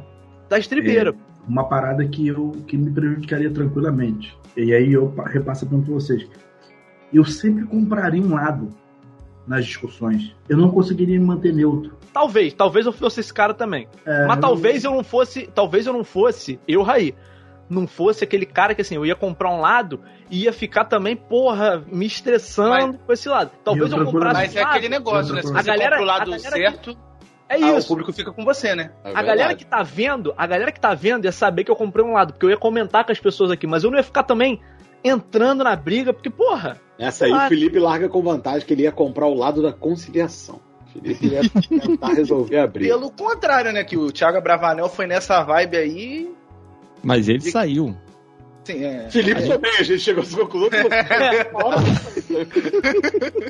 [0.49, 1.15] da estribeira.
[1.47, 4.37] uma parada que, eu, que me prejudicaria tranquilamente.
[4.55, 6.27] E aí eu pa- repasso a pergunta pra vocês.
[7.13, 8.69] Eu sempre compraria um lado
[9.47, 10.35] nas discussões.
[10.49, 11.95] Eu não conseguiria me manter neutro.
[12.13, 13.87] Talvez, talvez eu fosse esse cara também.
[14.05, 17.13] É, Mas eu- talvez eu não fosse, talvez eu não fosse, eu, Raí,
[17.69, 21.15] não fosse aquele cara que assim, eu ia comprar um lado e ia ficar também,
[21.15, 23.51] porra, me estressando com esse lado.
[23.63, 24.71] Talvez eu outra comprasse Mas um é lado.
[24.71, 25.41] aquele negócio, né?
[25.41, 26.97] Se A você galera- compra o lado a galera- certo,
[27.47, 27.87] É Ah, o isso.
[27.87, 28.89] público fica com você, né?
[29.03, 29.27] É a verdade.
[29.27, 32.13] galera que tá vendo, a galera que tá vendo ia saber que eu comprei um
[32.13, 34.59] lado, porque eu ia comentar com as pessoas aqui, mas eu não ia ficar também
[35.03, 38.91] entrando na briga, porque, porra, Essa aí o Felipe larga com vantagem que ele ia
[38.91, 40.59] comprar o lado da conciliação.
[40.87, 42.89] O Felipe ia tentar resolver a briga.
[42.95, 43.83] Pelo contrário, né?
[43.83, 46.35] Que o Thiago Bravanel foi nessa vibe aí.
[47.05, 47.95] Mas ele saiu.
[48.63, 49.07] Sim, é.
[49.11, 50.79] Felipe também, a gente chegou a conclusão que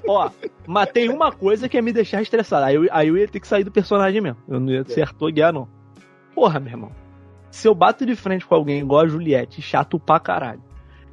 [0.05, 0.29] ó,
[0.67, 2.65] mas tem uma coisa que ia me deixar estressado.
[2.65, 4.37] Aí eu, aí eu ia ter que sair do personagem mesmo.
[4.45, 5.69] Eu não ia ser Arthur Guiar, não.
[6.33, 6.91] Porra, meu irmão.
[7.49, 10.61] Se eu bato de frente com alguém igual a Juliette, chato pra caralho.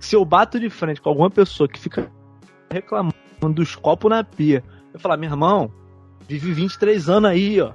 [0.00, 2.10] Se eu bato de frente com alguma pessoa que fica
[2.68, 3.14] reclamando
[3.54, 5.70] dos copos na pia, eu falar, meu irmão,
[6.26, 7.72] vive 23 anos aí, ó.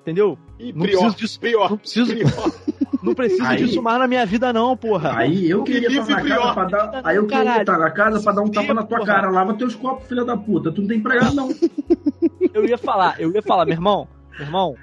[0.00, 0.38] Entendeu?
[0.58, 1.40] E Não pior, preciso disso.
[1.40, 2.30] pior, Não preciso, pior.
[3.04, 5.16] não preciso Aí- disso mais na minha vida, não, porra.
[5.16, 7.00] Aí eu queria estar na casa pra dar.
[7.04, 9.14] Aí eu queria estar na casa pra dar um tapa na tua Porra.
[9.14, 9.30] cara.
[9.30, 10.72] Lava teus copos, filha da puta.
[10.72, 11.48] Tu não tem empregado, não.
[12.54, 14.06] Eu ia falar, eu ia falar, meu irmão,
[14.38, 14.76] meu irmão,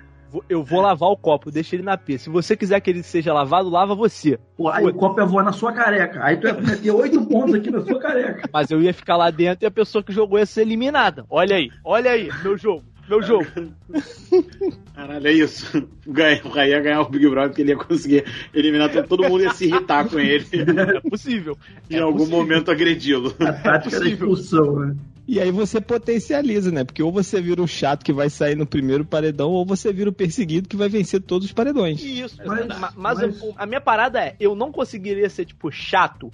[0.50, 2.20] eu vou lavar o copo, deixa ele na pia.
[2.20, 4.38] Se você quiser que ele seja lavado, lava você.
[4.58, 6.20] Pô, aí o copo ia voar na sua careca.
[6.22, 8.50] Aí tu ia meter oito pontos aqui na sua careca.
[8.52, 11.26] Mas eu ia ficar lá dentro e a pessoa que jogou ia ser eliminada.
[11.30, 13.46] Olha aí, olha aí, meu jogo, meu jogo.
[14.96, 15.88] Caralho, é isso.
[16.08, 19.24] Ganha- O Raí ia ganhar o Big Brother porque ele ia conseguir eliminar todo, todo
[19.30, 20.46] mundo ia se irritar com ele.
[20.52, 21.58] É possível.
[21.90, 23.34] em algum momento agredi-lo.
[23.40, 24.96] A tática da expulsão, né?
[25.28, 26.84] E aí você potencializa, né?
[26.84, 30.10] Porque ou você vira o chato que vai sair no primeiro paredão, ou você vira
[30.10, 32.04] o perseguido que vai vencer todos os paredões.
[32.04, 35.72] Isso, Mas- ma- mas, mas- eu- a minha parada é, eu não conseguiria ser, tipo,
[35.72, 36.30] chato,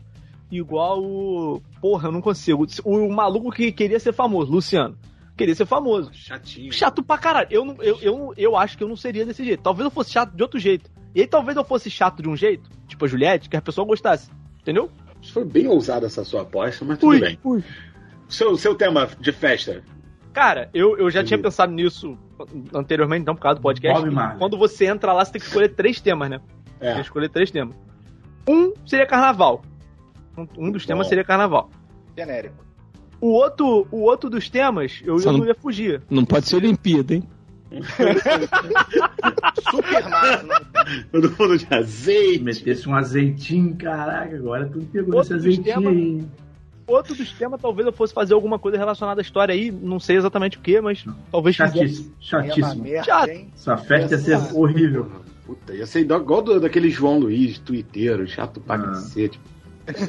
[0.52, 1.62] igual o.
[1.82, 2.66] Porra, eu não consigo.
[2.84, 4.98] O, o maluco que queria ser famoso, Luciano.
[5.38, 6.10] Queria ser famoso.
[6.14, 6.72] Chatinho.
[6.74, 7.48] Chato pra caralho.
[7.52, 9.62] Eu, não, eu, eu, eu acho que eu não seria desse jeito.
[9.62, 10.90] Talvez eu fosse chato de outro jeito.
[11.14, 13.86] E aí talvez eu fosse chato de um jeito, tipo a Juliette, que a pessoa
[13.88, 14.30] gostasse.
[14.60, 14.90] Entendeu?
[15.32, 17.38] Foi bem ousada essa sua aposta, mas tudo bem.
[17.42, 17.64] fui.
[18.28, 19.84] Seu, seu tema de festa.
[20.34, 22.18] Cara, eu, eu já tinha pensado nisso
[22.74, 24.04] anteriormente, então, por causa do podcast.
[24.38, 26.40] Quando você entra lá, você tem que escolher três temas, né?
[26.80, 27.02] Tem que É.
[27.02, 27.76] escolher três temas.
[28.48, 29.64] Um seria carnaval.
[30.38, 31.10] Um, um dos temas Bom.
[31.10, 31.70] seria carnaval.
[32.16, 32.64] Genérico.
[33.20, 36.01] O outro, o outro dos temas, eu, eu não- não ia fugir.
[36.09, 37.24] Não pode ser Olimpíada, hein?
[39.72, 40.47] Super Mario.
[40.47, 40.55] né?
[41.11, 42.43] Todo mundo de azeite.
[42.43, 46.24] Metesse um azeitinho, caraca, agora tu pegou Outro esse azeitinho aí.
[46.86, 49.70] Outro dos temas, talvez eu fosse fazer alguma coisa relacionada à história aí.
[49.72, 51.76] Não sei exatamente o que, mas talvez fizesse.
[51.78, 52.84] Chatíssimo, É chatíssimo.
[52.84, 53.30] merda, Chato.
[53.30, 53.49] hein?
[53.53, 55.11] Essa festa ia ser horrível.
[55.45, 58.80] Puta, ia ser igual igual do, daquele João Luiz, tuiteiro, chato pra Ah.
[58.80, 59.39] cacete.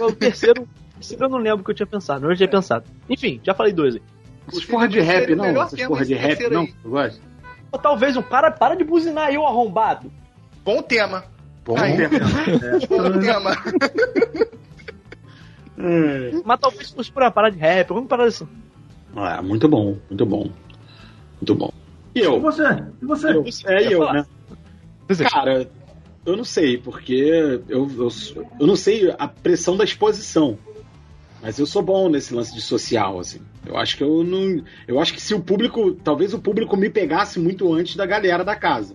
[0.00, 0.68] O terceiro,
[0.98, 2.22] o terceiro eu não lembro o que eu tinha pensado.
[2.22, 2.84] Não eu tinha pensado.
[3.08, 4.02] Enfim, já falei dois aí.
[4.48, 5.62] Essas porra de rap, o não?
[5.62, 6.68] Essas porra de rap, não?
[6.84, 7.20] Eu gosto.
[7.70, 10.10] Ou talvez um cara para de buzinar aí, ô arrombado.
[10.64, 11.24] Bom tema.
[11.64, 11.96] Bom Aí.
[11.96, 12.18] tema.
[12.88, 13.50] Bom tema.
[15.78, 16.30] É.
[16.44, 18.48] Mas talvez fosse por uma parada de rap, alguma parada assim.
[19.14, 20.50] Ah, muito bom, muito bom.
[21.40, 21.70] Muito bom.
[22.14, 22.40] E E eu?
[22.40, 22.62] você?
[23.02, 23.28] E você?
[23.30, 24.26] Eu- é, e eu, né?
[25.30, 25.68] Cara,
[26.26, 27.14] eu não sei, porque
[27.68, 28.08] eu, eu,
[28.60, 30.58] eu não sei a pressão da exposição.
[31.40, 33.40] Mas eu sou bom nesse lance de social, assim.
[33.64, 34.62] Eu acho que eu não.
[34.88, 35.92] Eu acho que se o público.
[35.92, 38.94] Talvez o público me pegasse muito antes da galera da casa.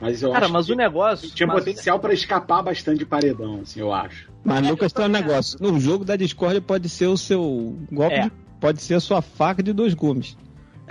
[0.00, 1.30] Mas eu Cara, acho mas que o negócio.
[1.30, 4.30] tinha mas- potencial pra escapar bastante de paredão, assim, eu acho.
[4.42, 5.58] Mas Lucas tem um negócio.
[5.60, 8.22] No jogo da Discord pode ser o seu golpe, É.
[8.22, 10.36] de- pode ser a sua faca de dois gumes.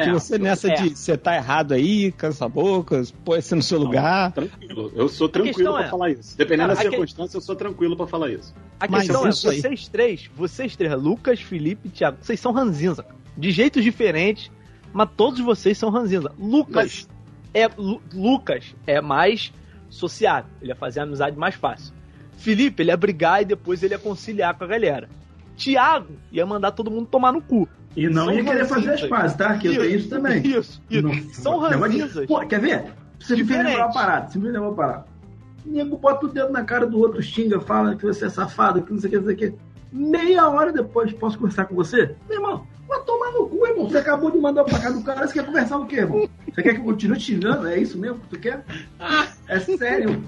[0.02, 0.76] Se É, você nessa é.
[0.76, 4.32] de você tá errado aí, cansa a boca, põe você no seu lugar.
[4.32, 4.92] Tranquilo.
[4.96, 6.38] Eu sou tranquilo pra é- falar isso.
[6.38, 8.56] Dependendo Cara, da a que- circunstância, eu sou tranquilo pra falar isso.
[8.80, 12.40] A Mas questão é, isso aí- vocês três, vocês três, Lucas, Felipe e Thiago, vocês
[12.40, 13.06] são ranzinza.
[13.36, 14.50] De jeitos diferentes,
[14.94, 16.32] mas todos vocês são ranzinza.
[16.40, 17.08] Lucas
[17.54, 19.52] é Lu- Lucas é mais
[19.90, 21.94] sociável, ele ia fazer a amizade mais fácil.
[22.38, 25.10] Felipe, ele ia brigar e depois ele ia conciliar com a galera.
[25.58, 27.68] Tiago ia mandar todo mundo tomar no cu.
[27.96, 29.58] E não São ia querer fazer as pazes, tá?
[29.58, 30.42] Que eu tenho isso também.
[30.46, 31.08] Isso, isso.
[31.08, 32.26] Não- São de- ranzinzas.
[32.28, 32.86] Pô, quer ver?
[33.20, 34.30] Você me fez lembrar uma parada.
[34.30, 35.06] Você me lembrar uma parada.
[35.66, 38.82] O nego bota o dedo na cara do outro, xinga, fala que você é safado,
[38.82, 39.54] que não sei o que, não sei o que.
[39.92, 42.16] Meia hora depois, posso conversar com você?
[42.30, 43.90] Meu irmão, vai tomar no cu, irmão.
[43.90, 46.30] Você acabou de mandar pra cá do cara, você quer conversar o quê, irmão?
[46.54, 47.68] Você quer que eu continue xingando?
[47.68, 48.64] É isso mesmo que tu quer?
[49.48, 50.24] É sério.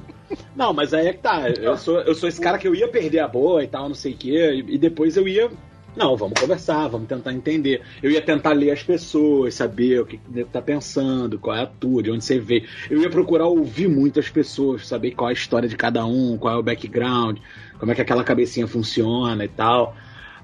[0.55, 1.49] Não, mas aí é que tá.
[1.49, 3.95] Eu sou, eu sou esse cara que eu ia perder a boa e tal, não
[3.95, 5.49] sei o quê, e, e depois eu ia.
[5.96, 7.82] Não, vamos conversar, vamos tentar entender.
[8.02, 12.02] Eu ia tentar ler as pessoas, saber o que tá pensando, qual é a tua,
[12.02, 12.66] de onde você veio.
[12.89, 16.56] Eu ia procurar ouvir muitas pessoas, saber qual é a história de cada um, qual
[16.56, 17.39] é o background,
[17.78, 19.96] como é que aquela cabecinha funciona e tal.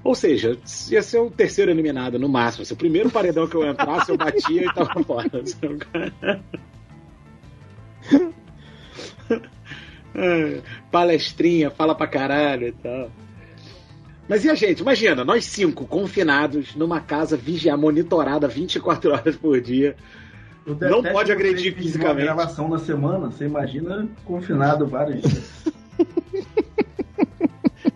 [0.04, 0.56] Ou seja,
[0.90, 2.64] ia ser o terceiro eliminado no máximo.
[2.64, 5.30] Se o primeiro paredão que eu entrasse, eu batia e tava fora.
[10.14, 13.10] É, palestrinha, fala pra caralho e tal.
[14.28, 14.80] Mas e a gente?
[14.80, 19.96] Imagina, nós cinco confinados numa casa vigiar, monitorada 24 horas por dia.
[20.66, 22.26] Não pode agredir fisicamente.
[22.26, 25.64] Uma gravação na semana, você imagina confinado vários dias.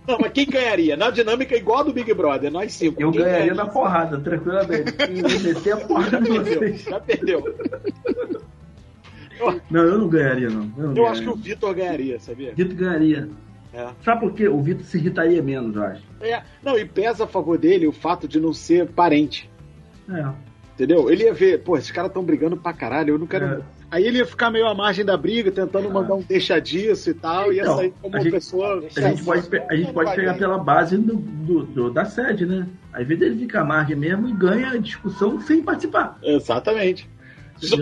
[0.07, 0.97] Não, mas quem ganharia?
[0.97, 3.01] Na dinâmica igual a do Big Brother, nós cinco.
[3.01, 4.93] Eu Quem ganharia na porrada, tranquilamente.
[5.45, 6.83] Meter a porrada em vocês.
[6.83, 7.55] Já perdeu.
[9.71, 10.71] Não, eu não ganharia, não.
[10.77, 11.33] Eu, não Eu acho que ganharia.
[11.33, 12.53] o Vitor ganharia, sabia?
[12.55, 13.29] Vitor ganharia.
[13.75, 13.89] É.
[14.05, 14.49] Sabe por quê?
[14.49, 16.03] O Vitor se irritaria menos, eu acho.
[16.21, 16.43] É.
[16.63, 19.49] Não, e pesa a favor dele o fato de não ser parente.
[20.13, 20.27] É.
[20.75, 21.11] Entendeu?
[21.11, 23.45] Ele ia ver, pô, esses caras estão brigando pra caralho, eu não quero.
[23.47, 23.61] É.
[23.91, 27.15] Aí ele ia ficar meio à margem da briga, tentando mandar um deixa disso e
[27.15, 28.79] tal, ia Então, sair como a uma gente- pessoa.
[28.97, 32.67] A gente pode, a gente pode pegar pela base do, do- do- da sede, né?
[32.91, 36.19] Às vezes ele fica à margem mesmo e ganha a discussão sem participar.
[36.23, 37.09] Exatamente.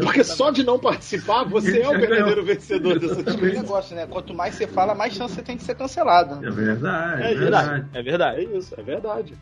[0.02, 3.62] Porque só de não participar, você é o verdadeiro vencedor dessa discussão.
[3.62, 4.06] negócio, né?
[4.06, 6.44] Quanto mais você fala, mais chance você tem de ser cancelado.
[6.44, 7.68] É verdade, É é verdade.
[7.68, 7.88] verdade.
[7.94, 8.40] É verdade.
[8.40, 9.34] É isso, é verdade.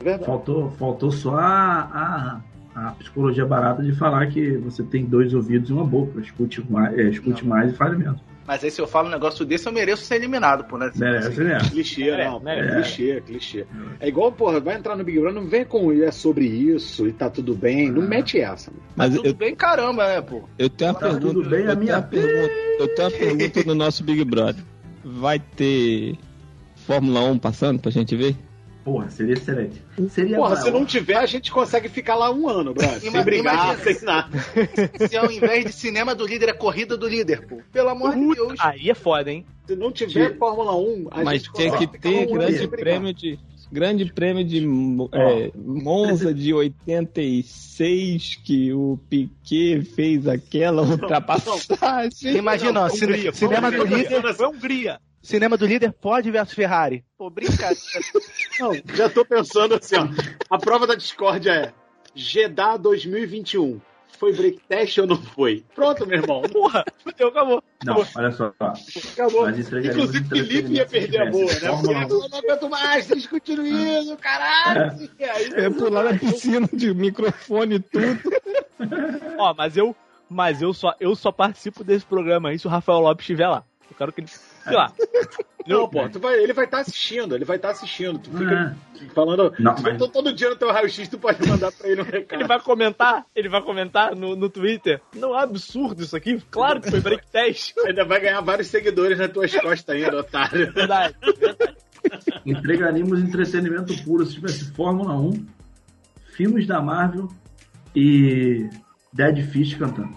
[0.00, 0.26] É verdade.
[0.26, 2.40] Faltou, faltou só a, a,
[2.76, 6.20] a psicologia barata de falar que você tem dois ouvidos e uma boca.
[6.20, 8.20] Escute mais, é, escute mais e fale menos.
[8.46, 10.88] Mas aí se eu falo um negócio desse, eu mereço ser eliminado, pô, né?
[10.94, 11.58] Merece, né?
[11.68, 12.38] Clichê, É, não.
[12.38, 12.60] né?
[12.60, 13.66] É, clichê, clichê.
[13.98, 17.12] É igual, porra, vai entrar no Big Brother, não vem com é sobre isso e
[17.12, 17.90] tá tudo bem.
[17.90, 18.70] Não mete essa.
[18.70, 18.82] mano.
[18.94, 20.42] Mas Tudo eu, bem, caramba, né, pô?
[20.58, 21.26] eu tenho uma Tá pergunta.
[21.34, 24.62] tudo bem, a eu, minha pergunta eu tenho uma pergunta no nosso Big Brother.
[25.02, 26.16] Vai ter
[26.76, 28.36] Fórmula 1 passando pra gente ver?
[28.86, 29.82] Porra, seria excelente.
[30.10, 33.00] Seria Porra, se não tiver, a gente consegue ficar lá um ano, brother.
[33.00, 33.82] Sem brigar, imagina.
[33.94, 34.38] sem nada.
[35.08, 37.58] Se ao invés de cinema do líder é corrida do líder, pô.
[37.72, 38.54] Pelo amor de Deus.
[38.60, 39.44] Aí é foda, hein?
[39.66, 40.38] Se não tiver Sim.
[40.38, 43.36] Fórmula 1, a Mas gente consegue que ter um grande prêmio de.
[43.72, 44.64] Grande prêmio de
[45.12, 52.36] é, Monza de 86 que o Piquet fez aquela ultrapassagem.
[52.36, 54.22] Imagina, ó, cine- cinema do líder.
[54.34, 55.00] Foi Hungria.
[55.26, 57.04] Cinema do líder Ford versus Ferrari.
[57.18, 57.80] Pô, brincadeira.
[58.60, 60.06] Não, já tô pensando assim, ó.
[60.48, 61.72] A prova da discórdia é
[62.14, 63.80] Jeddah 2021.
[64.18, 65.62] Foi break test ou não foi?
[65.74, 66.40] Pronto, meu irmão.
[66.42, 67.62] Porra, fudeu, acabou.
[67.84, 68.54] Não, olha só.
[68.58, 69.50] Acabou.
[69.50, 71.52] Entregaríamos Inclusive, Felipe ia perder a boa, né?
[71.52, 72.08] Porque Fórmula ele 1.
[72.08, 75.10] falou, não aguento mais, tá discutindo isso, caralho.
[75.18, 78.20] E aí, É pular na piscina de microfone e tudo.
[79.38, 79.94] Ó, mas eu,
[80.30, 83.64] mas eu só, eu só participo desse programa aí se o Rafael Lopes estiver lá.
[83.90, 84.30] Eu quero que ele,
[84.66, 84.92] sei lá.
[85.66, 88.18] Não, pô, tu vai, ele vai estar assistindo, ele vai estar assistindo.
[88.20, 89.08] Tu fica É.
[89.14, 89.52] falando.
[89.58, 92.38] Não, mas- tô todo dia no teu raio-x, tu pode mandar pra ele um recado.
[92.40, 95.00] Ele vai comentar, ele vai comentar no, no Twitter.
[95.14, 96.40] Não é absurdo isso aqui?
[96.50, 97.74] Claro que foi break test.
[97.84, 100.72] Ainda vai ganhar vários seguidores nas tuas costas ainda, otário.
[100.72, 101.14] Verdade.
[102.44, 105.44] Entregaríamos entretenimento puro se tivesse Fórmula 1,
[106.32, 107.28] filmes da Marvel
[107.94, 108.68] e
[109.12, 110.14] Dead Fish cantando.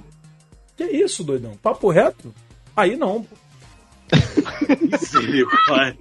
[0.77, 1.53] Que isso, doidão?
[1.61, 2.33] Papo reto?
[2.75, 3.23] Aí não.
[3.23, 3.35] pô.
[5.03, 5.97] Misericórdia.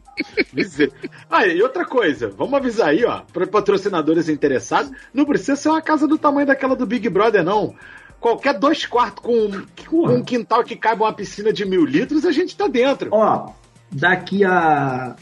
[1.30, 5.80] Ah, e outra coisa, vamos avisar aí, ó, para patrocinadores interessados, não precisa ser uma
[5.82, 7.74] casa do tamanho daquela do Big Brother, não.
[8.20, 9.50] Qualquer dois quartos com,
[9.86, 13.10] com um quintal que caiba uma piscina de mil litros, a gente tá dentro.
[13.12, 13.52] Ó,
[13.92, 15.14] daqui a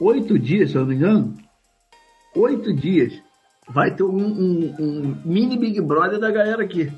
[0.00, 1.34] oito dias, se eu não me engano,
[2.34, 3.12] oito dias,
[3.68, 6.90] vai ter um, um- um mini Big Brother da galera aqui.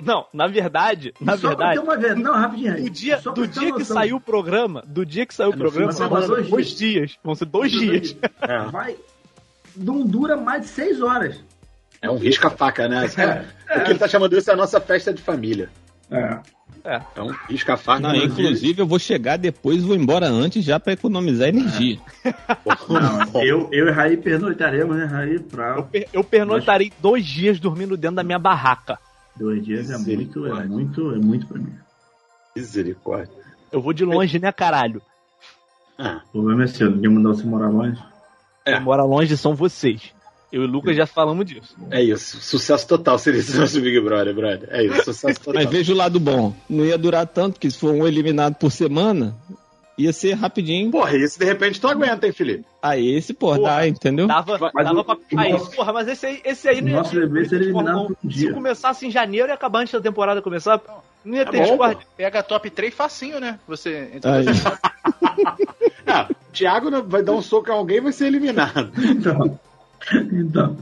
[0.00, 2.82] Não, na verdade, na Só verdade, uma vez, não, rapidinho.
[2.82, 3.96] do dia, do dia que noção.
[3.96, 7.16] saiu o programa, do dia que saiu o programa, vão ser dois dois dias.
[7.22, 8.16] Vão ser dois dias.
[8.42, 8.96] É, Vai.
[9.76, 11.36] Não dura mais de seis horas.
[12.02, 13.06] é um risca-faca, né?
[13.06, 15.70] O que ele tá chamando isso é a nossa festa de família.
[16.10, 16.38] É.
[17.16, 18.00] É um risca-faca.
[18.00, 21.98] Não, mas- inclusive eu vou chegar depois e vou embora antes já pra economizar energia.
[22.88, 25.38] Não, eu, eu e Raí pernoitaremos, né, Raí?
[25.38, 28.98] Pra Eu, per- eu pernoitarei dois dias dormindo dentro da minha barraca.
[29.36, 31.72] Dois dias é muito, é muito, é muito pra mim.
[32.54, 33.32] Misericórdia.
[33.72, 35.02] Eu vou de longe, né, caralho?
[35.98, 38.00] Ah, O problema é seu, ninguém mandar você morar longe.
[38.64, 38.72] É.
[38.74, 40.12] Quem mora longe são vocês.
[40.52, 41.76] Eu e o Lucas já falamos disso.
[41.90, 42.40] é isso.
[42.40, 44.68] Sucesso total seria esse nosso Big Brother, brother.
[44.70, 45.54] É isso, sucesso total.
[45.62, 46.54] Mas veja o lado bom.
[46.70, 49.34] Não ia durar tanto, que se for um eliminado por semana,
[49.96, 50.90] ia ser rapidinho.
[50.90, 52.64] Porra, esse de repente tu aguenta, hein, Felipe?
[52.82, 53.76] Aí esse, pô, Porra.
[53.76, 54.26] dá, entendeu?
[54.26, 55.16] Dava, Mas dava o- pra.
[55.36, 58.06] Aí, nosso- porra, mas esse aí, esse aí não ia nosso ter- bebê seria eliminado
[58.06, 58.52] por um Se dia.
[58.52, 60.80] começasse em janeiro e acabar antes da temporada começar,
[61.24, 62.06] não ia Tá ter bom, discórdia.
[62.16, 63.58] Pega top 3 facinho, né?
[63.68, 64.44] Você entra Aí.
[66.06, 68.90] Ah, o Thiago vai dar um soco a alguém e vai ser eliminado.
[68.98, 69.58] Então.
[70.32, 70.76] Então.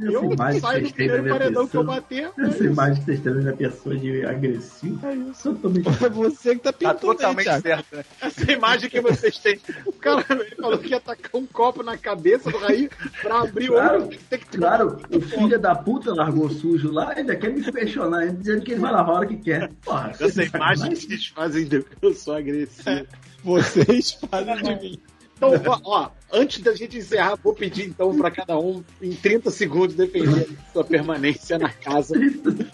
[0.00, 1.84] Eu Essa imagem saio do primeiro paredão que eu pessoa.
[2.00, 2.30] bater.
[2.38, 5.06] Essa imagem que vocês têm da minha pessoa de agressivo.
[5.06, 5.52] É isso.
[5.54, 5.88] Totalmente.
[6.04, 7.62] É você que tá Tá pintando aí, totalmente Thiago.
[7.62, 8.04] certo, né?
[8.20, 9.60] Essa imagem que vocês têm.
[9.86, 12.88] O cara ele falou que ia tacar um copo na cabeça do Raí
[13.22, 14.18] pra abrir o Claro, olho.
[14.30, 18.62] Tem que claro, o filho da puta largou sujo lá, ainda quer me questionar, dizendo
[18.62, 19.70] que ele vai lavar a hora que quer.
[19.84, 23.06] Porra, Essa imagem que vocês fazem de eu sou agressivo.
[23.42, 25.00] Vocês fazem de mim.
[25.38, 29.50] Então, ó, ó, antes da gente encerrar, vou pedir então para cada um, em 30
[29.52, 32.14] segundos, defender a sua permanência na casa.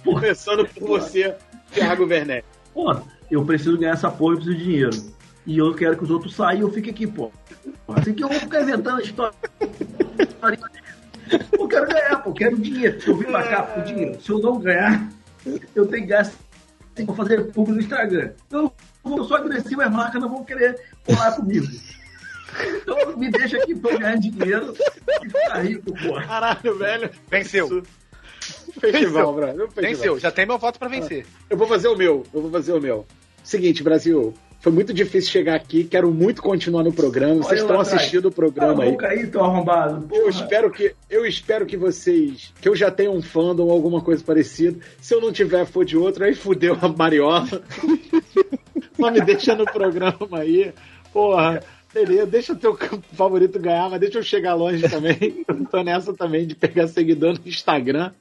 [0.02, 1.36] Começando por você,
[1.70, 2.46] Thiago Werneck.
[2.72, 2.96] Pô,
[3.30, 5.14] eu preciso ganhar essa porra, eu preciso de dinheiro.
[5.46, 7.30] E eu quero que os outros saiam e eu fique aqui, pô.
[7.88, 9.34] Assim que eu vou ficar inventando história.
[11.52, 12.98] Eu quero ganhar, pô, eu quero dinheiro.
[13.06, 14.20] Eu vim pra cá por dinheiro.
[14.22, 15.06] Se eu não ganhar,
[15.74, 16.30] eu tenho que.
[16.94, 18.30] Tenho que fazer público no Instagram.
[18.50, 18.72] Eu,
[19.04, 21.66] eu sou agressivo, as marcas não vão querer colar comigo.
[22.82, 24.74] Então me deixa aqui pra eu ganhar dinheiro
[25.22, 26.14] e ficar rico, pô.
[26.14, 27.10] Caralho, velho.
[27.30, 27.82] Venceu.
[28.80, 29.68] Festival, brother.
[29.74, 30.18] Venceu.
[30.18, 31.26] Já tem meu voto pra vencer.
[31.48, 33.06] Eu vou fazer o meu, eu vou fazer o meu.
[33.42, 37.34] Seguinte, Brasil, foi muito difícil chegar aqui, quero muito continuar no programa.
[37.34, 37.92] Vocês Olha estão atrás.
[38.00, 39.18] assistindo o programa Cala a aí.
[39.18, 40.06] aí, teu arrombado.
[40.10, 40.30] Eu Porra.
[40.30, 44.24] espero que eu espero que vocês que eu já tenha um fandom ou alguma coisa
[44.24, 44.78] parecida.
[45.00, 47.46] Se eu não tiver for de outro, aí fudeu a Mariola.
[48.98, 50.72] Só me deixa no programa aí.
[51.12, 51.62] Porra,
[51.94, 52.76] beleza, deixa teu
[53.12, 55.44] favorito ganhar, mas deixa eu chegar longe também.
[55.46, 58.12] Eu tô nessa também de pegar seguidor no Instagram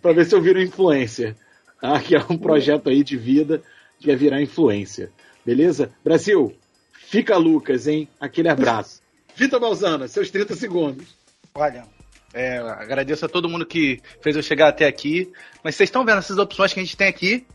[0.00, 1.36] pra ver se eu viro influencer.
[1.80, 2.00] Tá?
[2.00, 3.62] Que é um projeto aí de vida
[3.98, 5.10] que é virar influencer.
[5.44, 5.92] Beleza?
[6.02, 6.56] Brasil,
[6.92, 8.08] fica Lucas, hein?
[8.18, 9.02] Aquele abraço.
[9.36, 11.06] Vitor Balzana, seus 30 segundos.
[11.54, 11.84] Olha,
[12.32, 15.30] é, agradeço a todo mundo que fez eu chegar até aqui.
[15.62, 17.46] Mas vocês estão vendo essas opções que a gente tem aqui?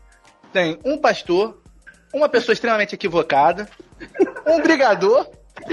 [0.52, 1.60] Tem um pastor,
[2.14, 3.68] uma pessoa extremamente equivocada,
[4.46, 5.28] um brigador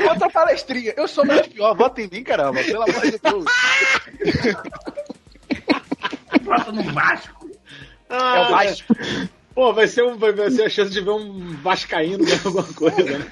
[0.10, 0.94] outra palestrinha.
[0.96, 3.46] Eu sou mais pior, vota em mim, caramba, pelo amor de Deus.
[6.42, 7.50] Bota no Vasco.
[8.10, 8.96] É o Vasco.
[9.54, 13.04] Pô, vai ser, um, vai ser a chance de ver um Vascaíno ganhar alguma coisa,
[13.04, 13.26] né?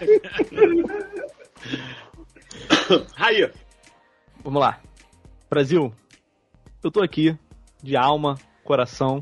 [3.17, 3.49] Aí,
[4.43, 4.79] Vamos lá.
[5.49, 5.93] Brasil,
[6.83, 7.37] eu tô aqui,
[7.83, 9.19] de alma, coração.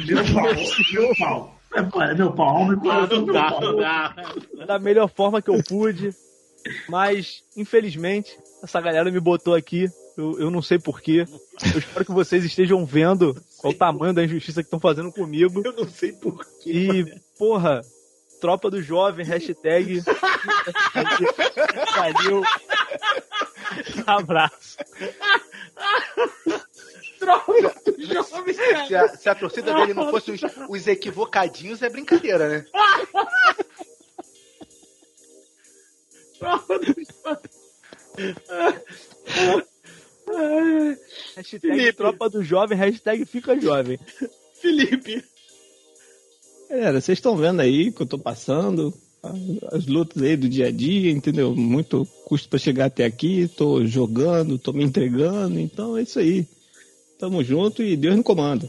[0.00, 0.44] Meu pau,
[0.92, 1.58] meu pau.
[1.74, 3.20] É, é meu pau, alma e coração.
[3.20, 4.14] não dá, não dá.
[4.66, 6.10] da melhor forma que eu pude.
[6.88, 9.90] Mas, infelizmente, essa galera me botou aqui.
[10.16, 11.26] Eu, eu não sei porquê.
[11.72, 15.62] Eu espero que vocês estejam vendo qual o tamanho da injustiça que estão fazendo comigo.
[15.64, 16.70] Eu não sei porquê.
[16.70, 17.82] E, porra,
[18.40, 20.02] tropa do jovem, hashtag.
[21.94, 22.42] Valeu.
[24.06, 24.78] Abraço.
[28.86, 32.66] Se a, se a torcida dele não fosse os, os equivocadinhos, é brincadeira, né?
[41.36, 41.92] Hashtag Felipe.
[41.92, 43.98] tropa do jovem, hashtag fica jovem.
[44.54, 45.24] Felipe.
[46.68, 48.92] Galera, vocês estão vendo aí que eu tô passando,
[49.72, 51.54] as lutas aí do dia a dia, entendeu?
[51.54, 56.46] Muito custo pra chegar até aqui, tô jogando, tô me entregando, então é isso aí.
[57.18, 58.68] Tamo junto e Deus no comando.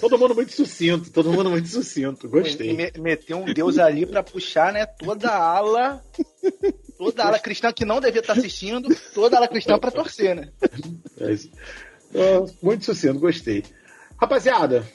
[0.00, 2.28] Todo mundo muito sucinto, todo mundo muito sucinto.
[2.28, 2.72] Gostei.
[2.74, 4.86] me- meteu um Deus ali pra puxar, né?
[4.86, 6.04] Toda a ala.
[6.98, 10.34] Toda a ala cristã que não devia estar assistindo, toda a ala cristã pra torcer,
[10.36, 10.48] né?
[12.14, 13.64] É muito sucinto, gostei.
[14.16, 14.86] Rapaziada,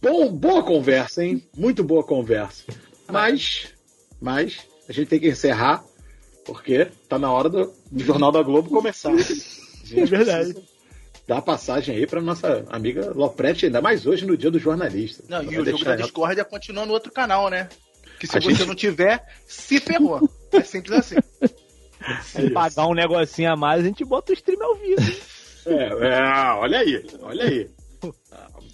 [0.00, 1.42] bom, boa conversa, hein?
[1.56, 2.64] Muito boa conversa.
[3.10, 3.68] Mas,
[4.20, 5.82] mas, a gente tem que encerrar,
[6.44, 9.12] porque tá na hora do, do Jornal da Globo começar.
[9.94, 10.54] É verdade.
[10.54, 10.60] Dá
[11.28, 15.22] a passagem aí pra nossa amiga Loprete, ainda mais hoje no dia do jornalista.
[15.28, 17.68] Não, e o jogo da ela- discórdia continua no outro canal, né?
[18.18, 20.28] Que se A você gente- não tiver, se ferrou.
[20.52, 21.16] É simples assim.
[22.24, 25.00] Se pagar um negocinho a mais, a gente bota o stream ao vivo.
[25.66, 27.70] É, é, olha aí, olha aí.
[28.02, 28.12] O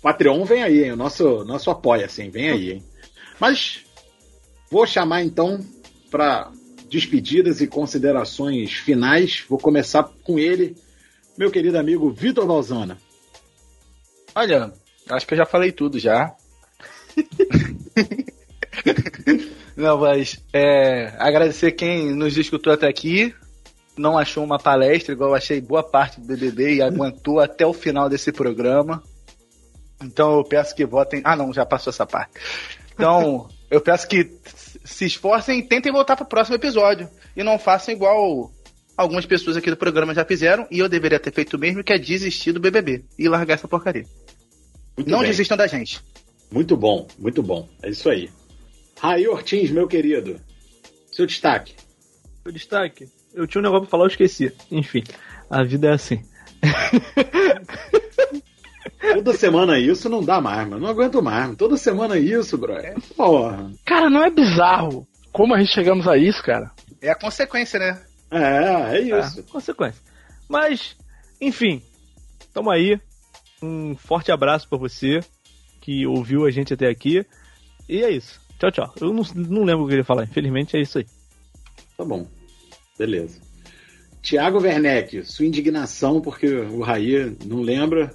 [0.00, 0.92] Patreon vem aí, hein?
[0.92, 2.82] O nosso, nosso apoia, assim, vem aí, hein?
[3.38, 3.84] Mas
[4.70, 5.60] vou chamar então
[6.10, 6.50] para
[6.88, 9.44] despedidas e considerações finais.
[9.46, 10.74] Vou começar com ele,
[11.38, 12.98] meu querido amigo Vitor Balzana.
[14.34, 14.72] Olha,
[15.08, 16.34] acho que eu já falei tudo já.
[19.76, 23.32] Não, mas é, agradecer quem nos escutou até aqui.
[23.96, 27.72] Não achou uma palestra, igual eu achei boa parte do BBB e aguentou até o
[27.72, 29.00] final desse programa.
[30.02, 31.20] Então eu peço que votem.
[31.24, 32.32] Ah, não, já passou essa parte.
[32.94, 34.28] Então eu peço que
[34.84, 37.08] se esforcem e tentem voltar para o próximo episódio.
[37.36, 38.50] E não façam igual
[38.98, 40.66] algumas pessoas aqui do programa já fizeram.
[40.70, 43.68] E eu deveria ter feito o mesmo, que é desistir do BBB e largar essa
[43.68, 44.04] porcaria.
[44.96, 45.28] Muito não bem.
[45.28, 46.00] desistam da gente.
[46.50, 47.68] Muito bom, muito bom.
[47.82, 48.28] É isso aí.
[49.00, 50.40] Raí Ortins, meu querido.
[51.12, 51.74] Seu destaque.
[52.44, 53.08] O destaque.
[53.32, 54.52] Eu tinha um negócio pra falar, eu esqueci.
[54.70, 55.04] Enfim,
[55.48, 56.22] a vida é assim.
[59.14, 60.82] Toda semana isso não dá mais, mano.
[60.82, 61.44] Não aguento mais.
[61.44, 61.56] mano.
[61.56, 62.96] Toda semana isso, brother.
[63.16, 63.70] Porra.
[63.84, 66.72] Cara, não é bizarro como a gente chegamos a isso, cara?
[67.00, 68.00] É a consequência, né?
[68.30, 69.40] É, é isso.
[69.40, 70.00] É, consequência.
[70.48, 70.96] Mas,
[71.40, 71.82] enfim,
[72.52, 73.00] tamo aí.
[73.62, 75.20] Um forte abraço pra você
[75.80, 77.24] que ouviu a gente até aqui.
[77.88, 78.40] E é isso.
[78.58, 78.94] Tchau, tchau.
[79.00, 80.24] Eu não, não lembro o que eu ia falar.
[80.24, 81.06] Infelizmente é isso aí.
[81.96, 82.26] Tá bom.
[82.98, 83.40] Beleza.
[84.20, 88.12] Tiago Werneck, sua indignação porque o Raí não lembra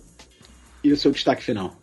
[0.83, 1.75] e o seu destaque final.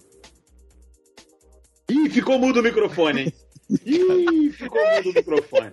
[1.88, 3.32] Ih, ficou mudo o microfone, hein?
[3.84, 5.72] Ih, ficou mudo o microfone.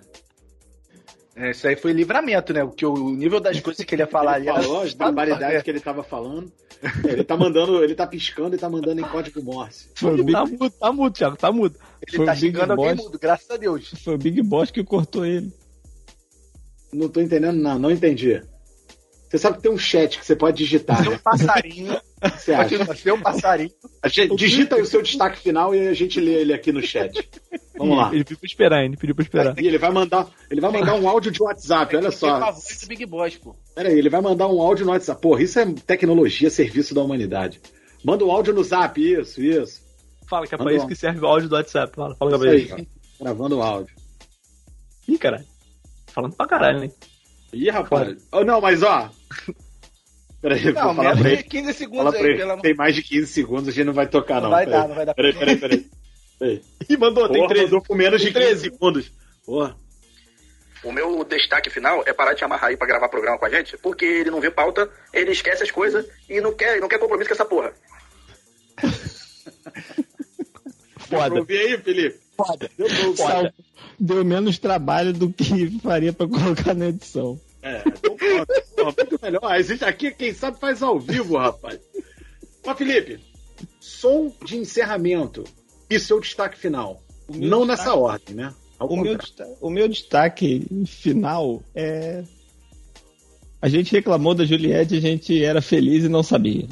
[1.40, 2.64] É, isso aí foi livramento, né?
[2.64, 5.62] Porque o nível das coisas que ele ia falar Ele ali falou as barbaridades né?
[5.62, 6.52] que ele tava falando.
[7.04, 9.88] Ele tá mandando, ele tá piscando e tá mandando em código Morse.
[9.94, 11.76] Foi o Big, Tá mudo, tá mudo, Thiago, tá mudo.
[12.06, 13.04] Ele foi tá xingando alguém Boss.
[13.04, 13.94] mudo, graças a Deus.
[14.02, 15.52] foi o Big Boss que cortou ele.
[16.92, 18.42] Não tô entendendo, não, não entendi.
[19.28, 21.20] Você sabe que tem um chat que você pode digitar, Seu né?
[21.22, 22.00] passarinho.
[22.36, 22.76] Você acha?
[22.78, 23.70] Continua, seu passarinho.
[24.02, 26.82] A gente- digita aí o seu destaque final e a gente lê ele aqui no
[26.82, 27.28] chat.
[27.76, 28.08] Vamos lá.
[28.12, 29.58] Ele pediu pra esperar, ele pediu pra esperar.
[29.60, 32.40] E ele vai mandar, ele vai mandar um áudio de WhatsApp, olha Tem com a
[32.40, 32.52] só.
[32.52, 33.54] voz do Big Boss, pô.
[33.74, 35.20] Pera aí, ele vai mandar um áudio no WhatsApp.
[35.20, 37.60] Porra, isso é tecnologia, serviço da humanidade.
[38.04, 39.82] Manda um áudio no Zap, isso, isso.
[40.28, 41.94] Fala que é pra isso um- que serve o áudio do WhatsApp.
[41.94, 42.86] Fala, fala Isso aí,
[43.20, 43.94] gravando o áudio.
[45.06, 45.44] Ih, caralho.
[46.08, 46.90] Falando pra caralho, né?
[47.52, 48.16] Ih, rapaz.
[48.32, 49.08] Oh, não, mas ó.
[50.48, 51.42] Peraí, vou Não, falar menos pra de ele.
[51.44, 54.36] 15 segundos aí, pelo amor Tem mais de 15 segundos, a gente não vai tocar,
[54.36, 54.42] não.
[54.42, 54.80] Não vai Peraí.
[54.80, 55.14] dar, não vai dar.
[55.14, 55.86] Peraí, peraí, peraí.
[56.38, 56.62] peraí.
[56.88, 57.64] Ih, mandou, tem Porra, 13.
[57.66, 59.12] mandou com menos de 15 segundos.
[59.44, 59.76] Porra.
[60.84, 63.76] O meu destaque final é parar de chamar Raí pra gravar programa com a gente,
[63.78, 67.28] porque ele não vê pauta, ele esquece as coisas e não quer, não quer compromisso
[67.28, 67.72] com essa porra.
[68.80, 68.92] Deu
[71.18, 71.38] Foda.
[71.40, 72.18] ouvir aí, Felipe?
[72.36, 72.70] Foda.
[72.76, 73.16] Deu.
[73.16, 73.52] Sal-
[73.98, 77.40] Deu menos trabalho do que faria pra colocar na edição.
[77.62, 78.16] É, então.
[78.46, 79.44] Porra, muito melhor.
[79.44, 81.78] A gente aqui, quem sabe, faz ao vivo, rapaz.
[82.64, 83.18] Mas, Felipe,
[83.80, 85.44] som de encerramento
[85.88, 87.02] e seu destaque final.
[87.28, 88.54] Não destaque- nessa ordem, né?
[88.78, 89.56] Ao O meu, contrário.
[89.60, 92.22] o meu destaque final é.
[93.60, 96.66] A gente reclamou da Juliette, a gente era feliz e não sabia.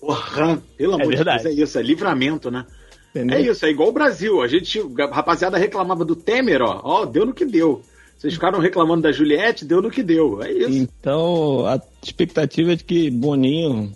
[0.00, 1.44] Porra, pelo É amor de verdade.
[1.44, 2.66] Deus, é isso, é livramento, né?
[3.10, 3.38] Entendeu?
[3.38, 4.42] É isso, é igual o Brasil.
[4.42, 6.80] A gente, a rapaziada reclamava do Temer, ó.
[6.84, 7.80] Ó, deu no que deu.
[8.16, 10.42] Vocês ficaram reclamando da Juliette, deu no que deu.
[10.42, 10.70] É isso.
[10.78, 13.92] Então, a expectativa é de que Boninho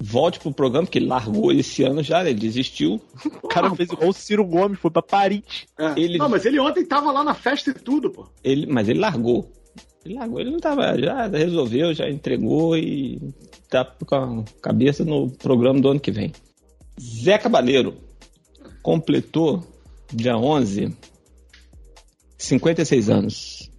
[0.00, 3.00] volte pro programa, porque ele largou esse ano já, ele desistiu.
[3.42, 5.42] O cara fez igual o Ciro Gomes, foi pra Paris.
[5.78, 5.94] É.
[5.96, 8.26] ele- Não, mas ele ontem tava lá na festa e tudo, pô.
[8.42, 9.50] Ele, mas ele largou.
[10.04, 13.18] Ele largou, ele não tava, já resolveu, já entregou e
[13.70, 16.32] tá com a cabeça no programa do ano que vem.
[17.00, 17.94] Zé Cabaleiro
[18.82, 19.64] completou
[20.12, 20.94] dia 11
[22.38, 23.70] 56 anos.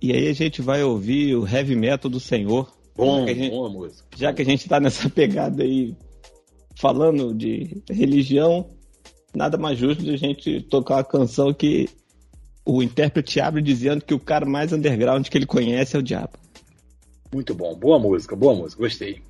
[0.00, 2.70] E aí a gente vai ouvir o heavy metal do Senhor.
[2.96, 4.04] Bom, Já que a gente- boa música.
[4.16, 5.96] já que a gente tá nessa pegada aí
[6.76, 8.68] falando de religião,
[9.34, 11.88] nada mais justo de a gente tocar uma canção que
[12.66, 16.32] o intérprete abre dizendo que o cara mais underground que ele conhece é o diabo.
[17.32, 19.20] Muito bom, boa música, boa música, gostei.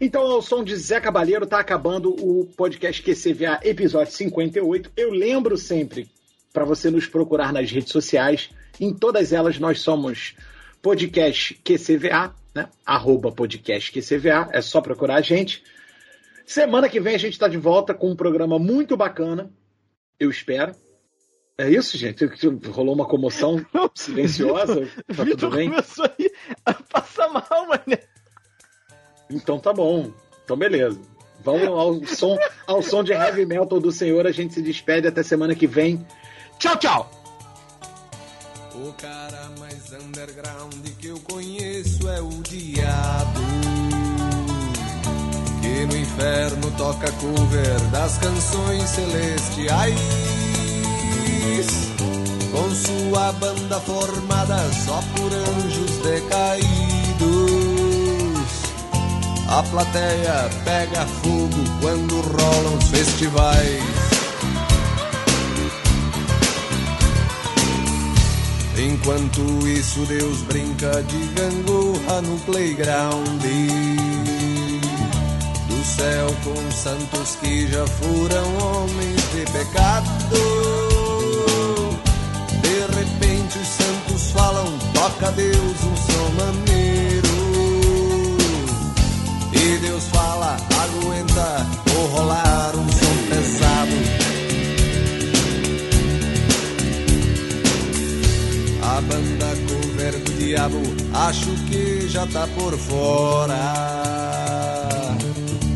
[0.00, 4.90] Então, ao som de Zé Cabaleiro, tá acabando o podcast QCVA episódio 58.
[4.96, 6.08] Eu lembro sempre
[6.54, 8.48] para você nos procurar nas redes sociais.
[8.80, 10.36] Em todas elas nós somos
[10.80, 12.68] podcast QCVA, né?
[12.86, 15.64] Arroba podcast QCVA, é só procurar a gente.
[16.46, 19.50] Semana que vem a gente está de volta com um programa muito bacana,
[20.18, 20.76] eu espero.
[21.58, 22.24] É isso, gente?
[22.68, 24.86] Rolou uma comoção silenciosa.
[25.08, 25.70] Tá tudo Vitor bem?
[25.70, 26.30] começou aí
[26.64, 27.98] a passar mal, mano.
[29.28, 30.12] Então tá bom.
[30.44, 31.00] Então beleza.
[31.42, 34.24] Vamos ao som, ao som de heavy metal do Senhor.
[34.26, 36.06] A gente se despede até semana que vem.
[36.58, 37.10] Tchau, tchau!
[38.74, 43.40] O cara mais underground que eu conheço é o diabo.
[45.60, 50.00] Que no inferno toca cover das canções celestiais.
[52.50, 56.64] Com sua banda formada só por anjos decaídos.
[59.48, 64.23] A plateia pega fogo quando rolam os festivais.
[68.76, 73.42] Enquanto isso, Deus brinca de gangorra no playground.
[75.68, 80.08] Do céu com santos que já foram homens de pecado.
[82.62, 85.84] De repente, os santos falam: toca Deus
[100.54, 100.80] diabo,
[101.12, 103.56] acho que já tá por fora.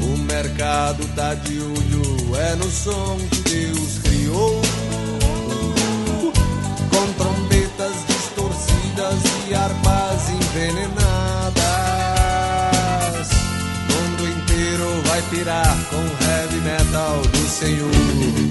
[0.01, 4.63] O mercado tá de olho, é no som que Deus criou.
[6.91, 11.59] Com trombetas distorcidas e harpas envenenadas.
[13.89, 18.48] O mundo inteiro vai pirar com heavy metal do Senhor.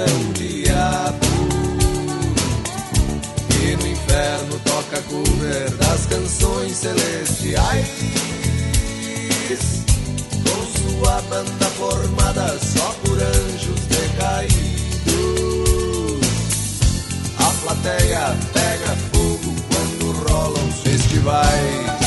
[0.00, 1.26] é o diabo.
[3.48, 7.86] Que no inferno toca cover das canções celestiais.
[10.44, 14.60] Com sua banda formada só por anjos decaídos.
[17.38, 21.99] A plateia pega fogo quando rolam os festivais.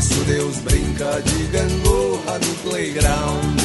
[0.00, 3.60] Isso, Deus brinca de gangorra no playground.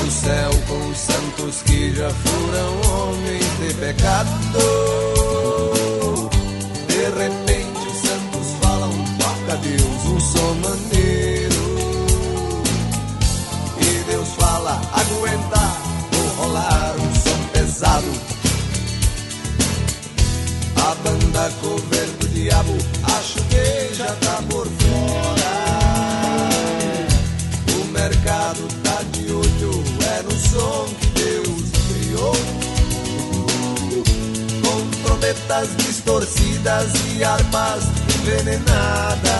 [0.00, 4.30] O céu com os santos que já foram homens de pecado.
[6.86, 11.64] De repente, os santos falam: toca Deus um som maneiro.
[13.80, 15.64] E Deus fala: aguenta,
[16.12, 18.12] vou rolar um som pesado.
[20.76, 22.76] A banda cover diabo,
[23.18, 25.54] acho que já tá por fora.
[27.80, 32.36] O mercado tá de olho, é no som que Deus criou.
[34.62, 37.84] Com trombetas distorcidas e armas
[38.20, 39.32] envenenadas.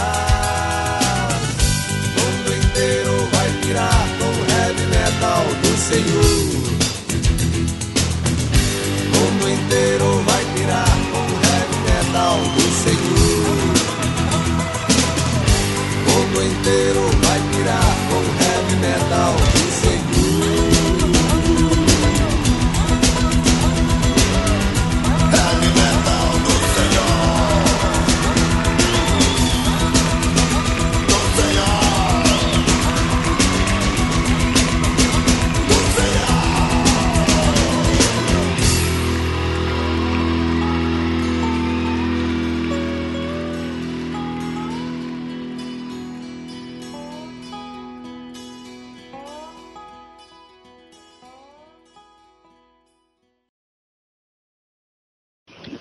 [2.01, 6.76] O mundo inteiro vai virar com heavy metal do Senhor.
[16.66, 17.05] Mundo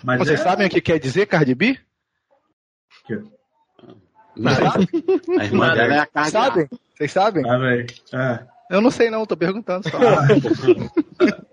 [0.06, 1.80] Mas Vocês é- sabem o que quer dizer Cardi B?
[4.36, 4.52] Não.
[5.40, 6.32] A irmã dela é a Cardi.
[6.32, 6.68] Sabem?
[6.96, 7.50] Vocês sabem?
[7.50, 7.88] Ah, velho.
[8.14, 8.44] Ah.
[8.70, 9.98] Eu não sei não, tô perguntando só.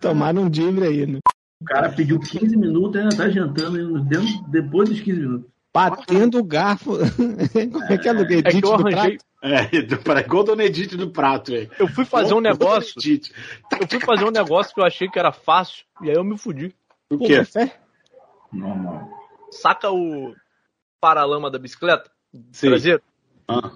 [0.00, 1.18] Tomaram um dimbre aí, né?
[1.60, 5.50] O cara pediu 15 minutos e ainda tá jantando dentro, depois dos 15 minutos.
[5.74, 6.92] Batendo o garfo.
[7.72, 8.38] Como é que é, Luguei?
[8.38, 9.18] É que eu arranjei.
[9.42, 11.70] É, do- para igual Dona Edith do prato, velho.
[11.78, 12.94] Eu fui fazer um negócio.
[12.98, 13.30] Edith.
[13.80, 15.84] Eu fui fazer um negócio que eu achei que era fácil.
[16.02, 16.74] E aí eu me fudi.
[17.10, 17.42] O quê?
[18.52, 19.08] Normal.
[19.50, 20.34] Saca o
[21.00, 22.10] paralama da bicicleta?
[22.52, 22.68] Sim.
[22.68, 23.02] Traseiro?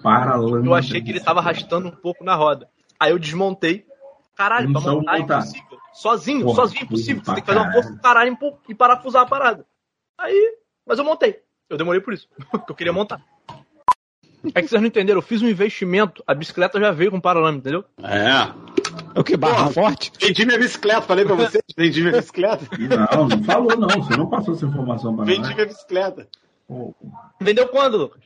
[0.03, 0.65] Paralama.
[0.65, 2.69] Eu achei que ele tava arrastando um pouco na roda.
[2.99, 3.85] Aí eu desmontei.
[4.35, 5.77] Caralho, Não pra montar é impossível.
[5.93, 7.23] Sozinho, Porra, sozinho é impossível.
[7.23, 9.65] Você tem que fazer uma força do caralho e e parafusar a parada.
[10.17, 11.41] Aí, mas eu montei.
[11.69, 12.27] Eu demorei por isso.
[12.51, 13.21] Porque eu queria montar.
[14.53, 17.57] É que vocês não entenderam, eu fiz um investimento, a bicicleta já veio com paralama,
[17.57, 17.85] entendeu?
[17.99, 18.51] É.
[19.15, 19.37] O que?
[19.37, 20.11] Barra Porra, forte?
[20.19, 21.63] Vendi minha bicicleta, falei pra vocês.
[21.77, 22.65] Vendi minha bicicleta.
[23.15, 23.87] Não, não falou não.
[23.89, 25.35] Você não passou essa informação pra nós.
[25.35, 26.27] Vendi minha bicicleta.
[27.39, 28.21] Vendeu quando, Lucas?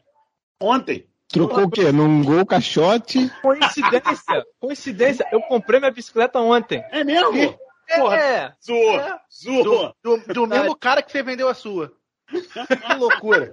[0.62, 1.08] Ontem.
[1.28, 1.92] Trocou o quê?
[1.92, 3.30] Num gol caixote?
[3.42, 6.82] Coincidência, coincidência, eu comprei minha bicicleta ontem.
[6.90, 7.58] É mesmo?
[7.96, 9.00] Porra, É, Zoou.
[9.00, 9.20] É.
[9.32, 9.94] Zoou.
[10.04, 11.92] do, do mesmo cara que você vendeu a sua.
[12.30, 13.50] Que loucura.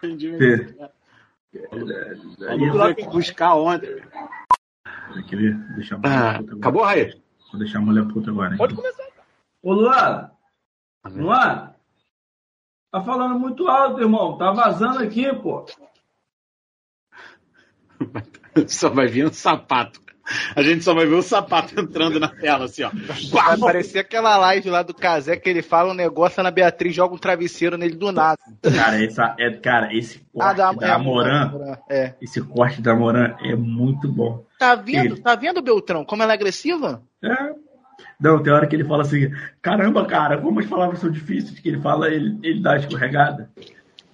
[0.00, 0.92] Vendi minha bicicleta.
[2.48, 4.02] Aí Eu fui buscar ontem.
[5.76, 6.56] Deixar a mulher Ah, puta agora.
[6.58, 7.14] acabou, Raí?
[7.50, 8.50] Vou deixar a mulher puta agora.
[8.52, 8.58] hein?
[8.58, 9.02] Pode começar.
[9.62, 10.30] Ô Luan,
[11.06, 11.74] Luan,
[12.90, 14.36] tá falando muito alto, irmão.
[14.38, 15.64] Tá vazando aqui, pô.
[18.66, 20.00] Só vai vir um sapato.
[20.54, 22.90] A gente só vai ver o sapato entrando na tela, assim, ó.
[23.32, 26.94] Vai parecer aquela live lá do Casé que ele fala um negócio, a Ana Beatriz
[26.94, 28.38] joga um travesseiro nele do nada.
[28.62, 32.14] Cara, essa, é, cara, esse corte da, é, Moran, É.
[32.22, 34.44] esse corte da Moran é muito bom.
[34.62, 37.02] Tá vendo, Ele- tá vendo, Beltrão, como ela é agressiva?
[37.20, 37.52] É.
[38.20, 39.28] Não, tem hora que ele fala assim,
[39.60, 43.50] caramba, cara, como as palavras são difíceis, que ele fala, ele, ele dá a escorregada.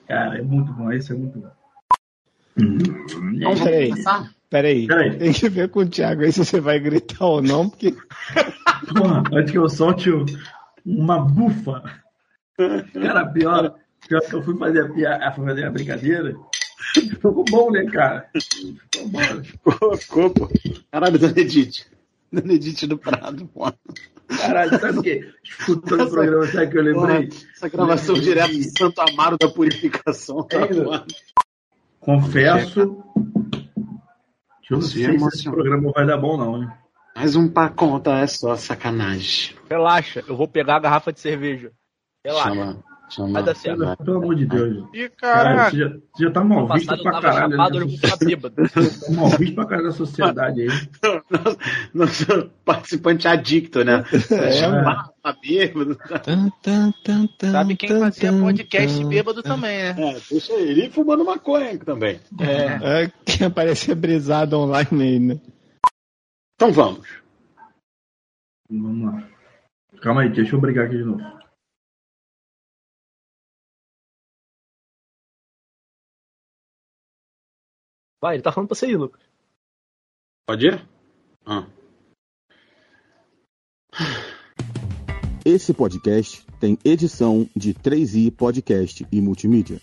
[0.07, 1.51] Cara, é muito bom, esse é muito bom.
[3.35, 3.93] Então, peraí.
[4.51, 4.87] Peraí.
[4.87, 5.19] Peraí.
[5.19, 7.95] Tem que ver com o Thiago aí se você vai gritar ou não, porque.
[8.97, 10.11] Porra, antes que eu solte
[10.85, 11.83] uma bufa.
[12.95, 13.75] Cara, pior,
[14.09, 16.35] pior que eu fui fazer a, pia- fui fazer a brincadeira.
[16.95, 18.29] Ficou bom, né, cara?
[18.41, 19.97] Ficou bom.
[19.97, 20.49] Ficou, pô.
[20.91, 21.87] Caralho, Dona Edith.
[22.33, 23.73] Dona Edith do Prado, pô.
[24.29, 25.33] Caralho, sabe o quê?
[25.43, 27.27] Escutando o programa, sabe o que eu lembrei?
[27.29, 30.43] Porra, essa gravação Lembrei direto de- de Santo Amaro da Purificação.
[30.45, 31.05] Tá É.
[32.01, 33.03] Confesso.
[34.63, 36.79] que Eu não Você sei se esse programa vai dar bom, não, né?
[37.17, 39.57] Mais um pra conta, é só sacanagem.
[39.69, 41.73] Relaxa, eu vou pegar a garrafa de cerveja.
[42.25, 42.49] Relaxa.
[42.51, 42.85] Chama,
[43.17, 43.97] Vai dar certo.
[44.05, 44.85] Pelo, amor de Deus.
[44.93, 45.71] Ih, Cara, caraca.
[45.71, 47.51] você já, você já tá mal visto passado pra caralho.
[47.53, 47.89] chapado, né?
[47.89, 48.55] ficar bêbado.
[48.69, 50.69] Tá mal visto pra caralho da sociedade aí.
[51.95, 54.05] Nosso participante adicto, né?
[54.31, 55.99] É, Chama, tá bêbado.
[57.51, 59.97] Sabe quem fazia podcast bêbado também, né?
[59.99, 62.21] É, deixa ele e fumando maconha também.
[62.41, 65.41] É, é quem aparecer brisado online aí, né?
[66.55, 67.07] Então vamos.
[68.71, 69.29] Vamos lá.
[70.03, 71.38] Calma aí, deixa eu brigar aqui de novo.
[78.21, 79.21] Vai, ele tá falando pra você ir, Lucas.
[80.47, 80.89] Pode ir?
[81.47, 81.67] Ah.
[85.45, 89.81] Esse podcast tem edição de 3i Podcast e Multimídia.